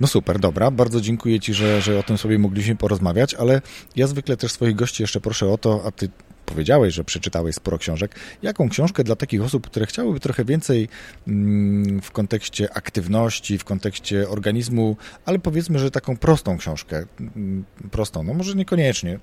[0.00, 0.70] No super, dobra.
[0.70, 3.62] Bardzo dziękuję Ci, że, że o tym sobie mogliśmy porozmawiać, ale
[3.96, 6.08] ja zwykle też swoich gości jeszcze proszę o to, a Ty
[6.46, 8.14] powiedziałeś, że przeczytałeś sporo książek.
[8.42, 10.88] Jaką książkę dla takich osób, które chciałyby trochę więcej
[11.28, 18.22] mm, w kontekście aktywności, w kontekście organizmu, ale powiedzmy, że taką prostą książkę, mm, prostą,
[18.22, 19.18] no może niekoniecznie.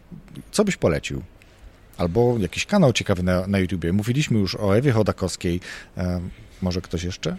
[0.52, 1.22] Co byś polecił?
[1.98, 3.94] Albo jakiś kanał ciekawy na, na YouTubie.
[3.94, 5.60] Mówiliśmy już o Ewie Chodakowskiej.
[5.98, 6.22] E,
[6.62, 7.38] może ktoś jeszcze?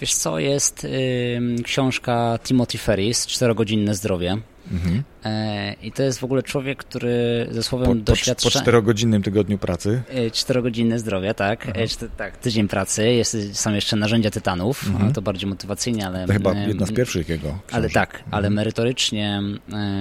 [0.00, 4.38] Wiesz co, jest y, książka Timothy Ferris, Czterogodzinne zdrowie.
[4.72, 5.02] Mhm.
[5.24, 8.52] E, I to jest w ogóle człowiek, który ze słowem doświadczenia...
[8.52, 10.02] Po czterogodzinnym tygodniu pracy?
[10.08, 11.66] E, czterogodzinne zdrowie, tak.
[11.66, 11.86] Mhm.
[12.02, 13.12] E, tak, tydzień pracy.
[13.12, 14.86] Jest, są jeszcze narzędzia tytanów.
[14.86, 15.12] Mhm.
[15.12, 16.26] To bardziej motywacyjnie, ale...
[16.26, 17.74] To chyba jedna z pierwszych jego książek.
[17.74, 18.34] Ale tak, mhm.
[18.34, 19.42] ale merytorycznie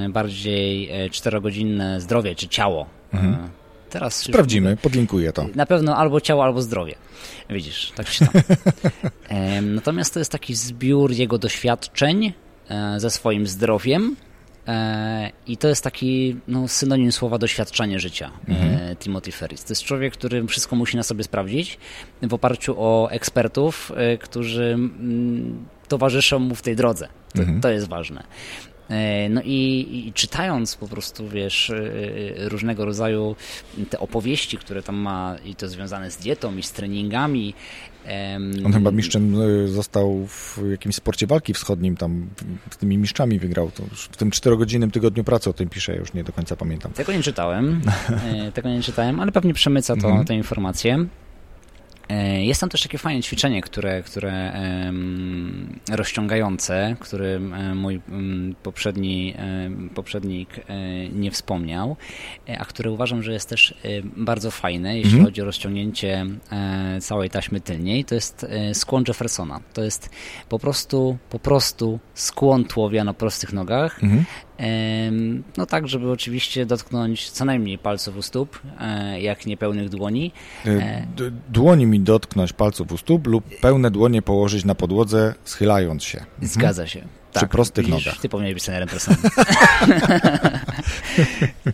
[0.10, 2.86] bardziej czterogodzinne zdrowie, czy ciało.
[3.14, 3.50] Mhm.
[4.00, 5.46] Teraz Sprawdzimy, podlinkuję to.
[5.56, 6.96] Na pewno albo ciało, albo zdrowie.
[7.50, 8.42] Widzisz, tak się tam.
[9.76, 12.34] Natomiast to jest taki zbiór jego doświadczeń
[12.98, 14.16] ze swoim zdrowiem,
[14.68, 18.92] E, I to jest taki no, synonim słowa doświadczenie życia mhm.
[18.92, 19.64] E, Timothy Ferris.
[19.64, 21.78] To jest człowiek, który wszystko musi na sobie sprawdzić
[22.22, 27.08] w oparciu o ekspertów, e, którzy mm, towarzyszą mu w tej drodze.
[27.34, 27.62] To, mhm.
[27.62, 28.24] to jest ważne.
[29.30, 31.72] No i, i, czytając po prostu, wiesz,
[32.38, 33.36] różnego rodzaju
[33.90, 37.54] te opowieści, które tam ma i to związane z dietą i z treningami,
[38.66, 42.28] on chyba mistrzem e, został w jakimś sporcie walki wschodnim, tam
[42.72, 43.72] z tymi mistrzami wygrał.
[43.72, 46.92] To w tym czterogodzinnym tygodniu pracy o tym pisze, już nie do końca pamiętam.
[46.92, 50.26] Tego nie czytałem, e, tego nie czytałem, ale pewnie przemyca to, -hmm.
[50.26, 51.06] tę informację.
[52.10, 54.54] E, jest tam też takie fajne ćwiczenie, które, które
[55.92, 58.02] rozciągające, którym e, mój
[58.64, 59.34] poprzedni,
[59.96, 60.50] poprzednik
[61.12, 61.96] nie wspomniał,
[62.60, 65.26] a które uważam, że jest też bardzo fajne, jeśli mhm.
[65.26, 66.26] chodzi o rozciągnięcie
[67.02, 68.06] całej taśmy tylniej.
[68.06, 69.60] To jest skłon Jeffersona.
[69.74, 70.10] To jest
[70.50, 74.04] po prostu, po prostu skłon tułowia na prostych nogach.
[74.04, 74.26] Mhm.
[75.58, 80.32] No tak, żeby oczywiście dotknąć co najmniej palców u stóp, e, jak niepełnych dłoni.
[80.66, 81.06] E, e,
[81.50, 86.20] dłoni mi dotknąć palców u stóp lub pełne dłonie położyć na podłodze, schylając się.
[86.20, 86.48] Mhm.
[86.48, 87.00] Zgadza się.
[87.32, 88.22] Przy tak, prostych widzisz, nogach.
[88.22, 89.32] Ty powinieneś być trenerem personalnym.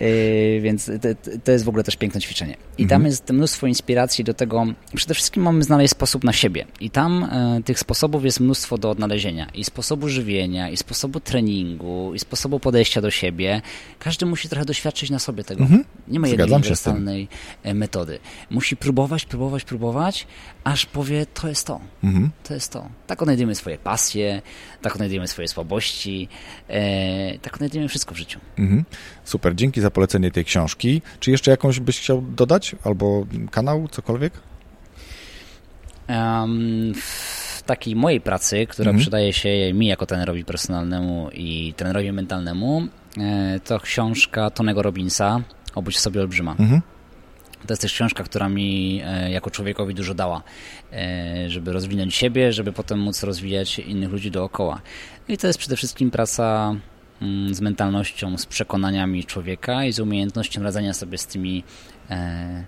[0.00, 1.08] Yy, więc to,
[1.44, 2.56] to, jest w ogóle też piękne ćwiczenie.
[2.78, 3.06] I tam mhm.
[3.06, 4.66] jest mnóstwo inspiracji do tego.
[4.94, 6.66] Przede wszystkim mamy znaleźć sposób na siebie.
[6.80, 9.46] I tam e, tych sposobów jest mnóstwo do odnalezienia.
[9.54, 13.62] I sposobu żywienia, i sposobu treningu, i sposobu podejścia do siebie.
[13.98, 15.62] Każdy musi trochę doświadczyć na sobie tego.
[15.62, 15.84] Mhm.
[16.08, 17.28] Nie ma jednej uniwersalnej
[17.62, 18.18] e, metody.
[18.50, 20.26] Musi próbować, próbować, próbować,
[20.64, 21.80] aż powie, to jest to.
[22.04, 22.30] Mhm.
[22.44, 22.88] To jest to.
[23.06, 24.42] Tak odnajdujemy swoje pasje,
[24.82, 26.28] tak odnajdujemy swoje słabości,
[26.68, 28.40] e, tak odnajdujemy wszystko w życiu.
[28.58, 28.84] Mhm.
[29.24, 31.02] Super, dzięki za polecenie tej książki.
[31.20, 32.76] Czy jeszcze jakąś byś chciał dodać?
[32.84, 34.32] Albo kanał, cokolwiek?
[36.08, 39.00] Um, w takiej mojej pracy, która mhm.
[39.00, 42.86] przydaje się mi jako trenerowi personalnemu i trenerowi mentalnemu,
[43.18, 45.42] e, to książka Tonego Robinsa
[45.74, 46.50] Obudź sobie olbrzyma.
[46.58, 46.82] Mhm.
[47.66, 50.42] To jest też książka, która mi e, jako człowiekowi dużo dała,
[50.92, 54.80] e, żeby rozwinąć siebie, żeby potem móc rozwijać innych ludzi dookoła.
[55.28, 56.80] I to jest przede wszystkim praca mm,
[57.50, 61.64] z mentalnością, z przekonaniami człowieka i z umiejętnością radzenia sobie z tymi
[62.10, 62.64] e,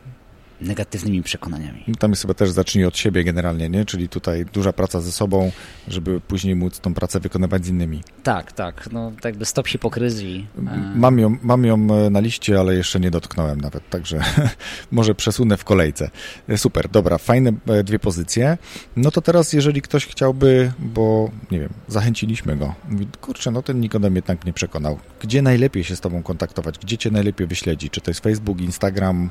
[0.61, 1.85] negatywnymi przekonaniami.
[1.89, 3.85] No tam jest chyba też zacznij od siebie generalnie, nie?
[3.85, 5.53] Czyli tutaj duża praca ze sobą,
[5.89, 8.03] żeby później móc tą pracę wykonywać z innymi.
[8.23, 8.89] Tak, tak.
[8.93, 10.47] No tak jakby stop hipokryzji.
[10.95, 14.21] Mam ją, mam ją e, na liście, ale jeszcze nie dotknąłem nawet, także
[14.91, 16.11] może przesunę w kolejce.
[16.49, 18.59] E, super, dobra, fajne e, dwie pozycje.
[18.97, 22.75] No to teraz, jeżeli ktoś chciałby, bo nie wiem, zachęciliśmy go.
[22.89, 24.99] Mówi, kurczę, no ten Nikodem jednak mnie przekonał.
[25.21, 26.79] Gdzie najlepiej się z tobą kontaktować?
[26.79, 27.91] Gdzie cię najlepiej wyśledzi?
[27.91, 29.31] Czy to jest Facebook, Instagram,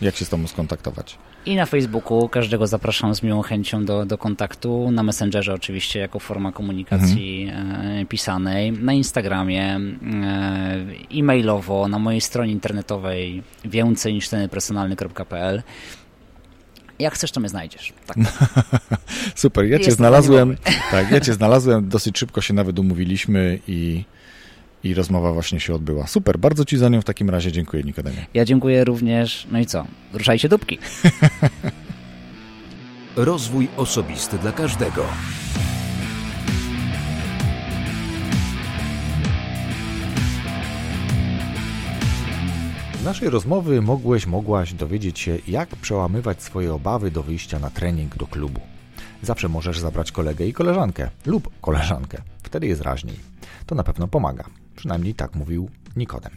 [0.00, 1.18] jak się z Tobą skontaktować?
[1.46, 4.90] I na Facebooku każdego zapraszam z miłą chęcią do, do kontaktu.
[4.90, 8.02] Na Messengerze oczywiście jako forma komunikacji mhm.
[8.02, 8.72] E, pisanej.
[8.72, 9.80] Na Instagramie, e,
[11.14, 15.62] e-mailowo, na mojej stronie internetowej więcej niż personalny.pl.
[16.98, 17.92] Jak chcesz, to mnie znajdziesz.
[18.06, 18.16] Tak.
[19.34, 20.56] Super, ja cię znalazłem.
[20.90, 24.04] Tak, ja cię znalazłem, dosyć szybko się nawet umówiliśmy i
[24.86, 26.06] i rozmowa właśnie się odbyła.
[26.06, 28.26] Super, bardzo Ci za nią w takim razie dziękuję, Nikodemie.
[28.34, 29.46] Ja dziękuję również.
[29.50, 29.86] No i co?
[30.12, 30.78] Ruszajcie dupki.
[33.16, 35.04] Rozwój osobisty dla każdego.
[43.00, 48.16] Z naszej rozmowy mogłeś, mogłaś dowiedzieć się, jak przełamywać swoje obawy do wyjścia na trening
[48.16, 48.60] do klubu.
[49.22, 52.22] Zawsze możesz zabrać kolegę i koleżankę lub koleżankę.
[52.42, 53.16] Wtedy jest raźniej.
[53.66, 54.44] To na pewno pomaga.
[54.76, 56.32] Przynajmniej tak mówił Nikodem.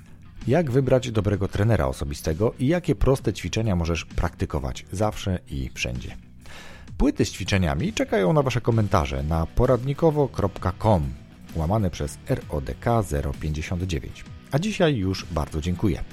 [0.47, 6.17] Jak wybrać dobrego trenera osobistego i jakie proste ćwiczenia możesz praktykować zawsze i wszędzie.
[6.97, 11.03] Płyty z ćwiczeniami czekają na Wasze komentarze na poradnikowo.com
[11.55, 12.85] łamane przez RODK
[13.39, 14.25] 059.
[14.51, 16.03] A dzisiaj już bardzo dziękuję.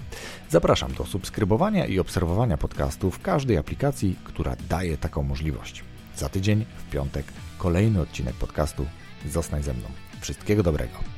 [0.50, 5.84] Zapraszam do subskrybowania i obserwowania podcastu w każdej aplikacji, która daje taką możliwość.
[6.16, 7.26] Za tydzień, w piątek,
[7.58, 8.86] kolejny odcinek podcastu.
[9.30, 9.88] Zostań ze mną.
[10.20, 11.15] Wszystkiego dobrego.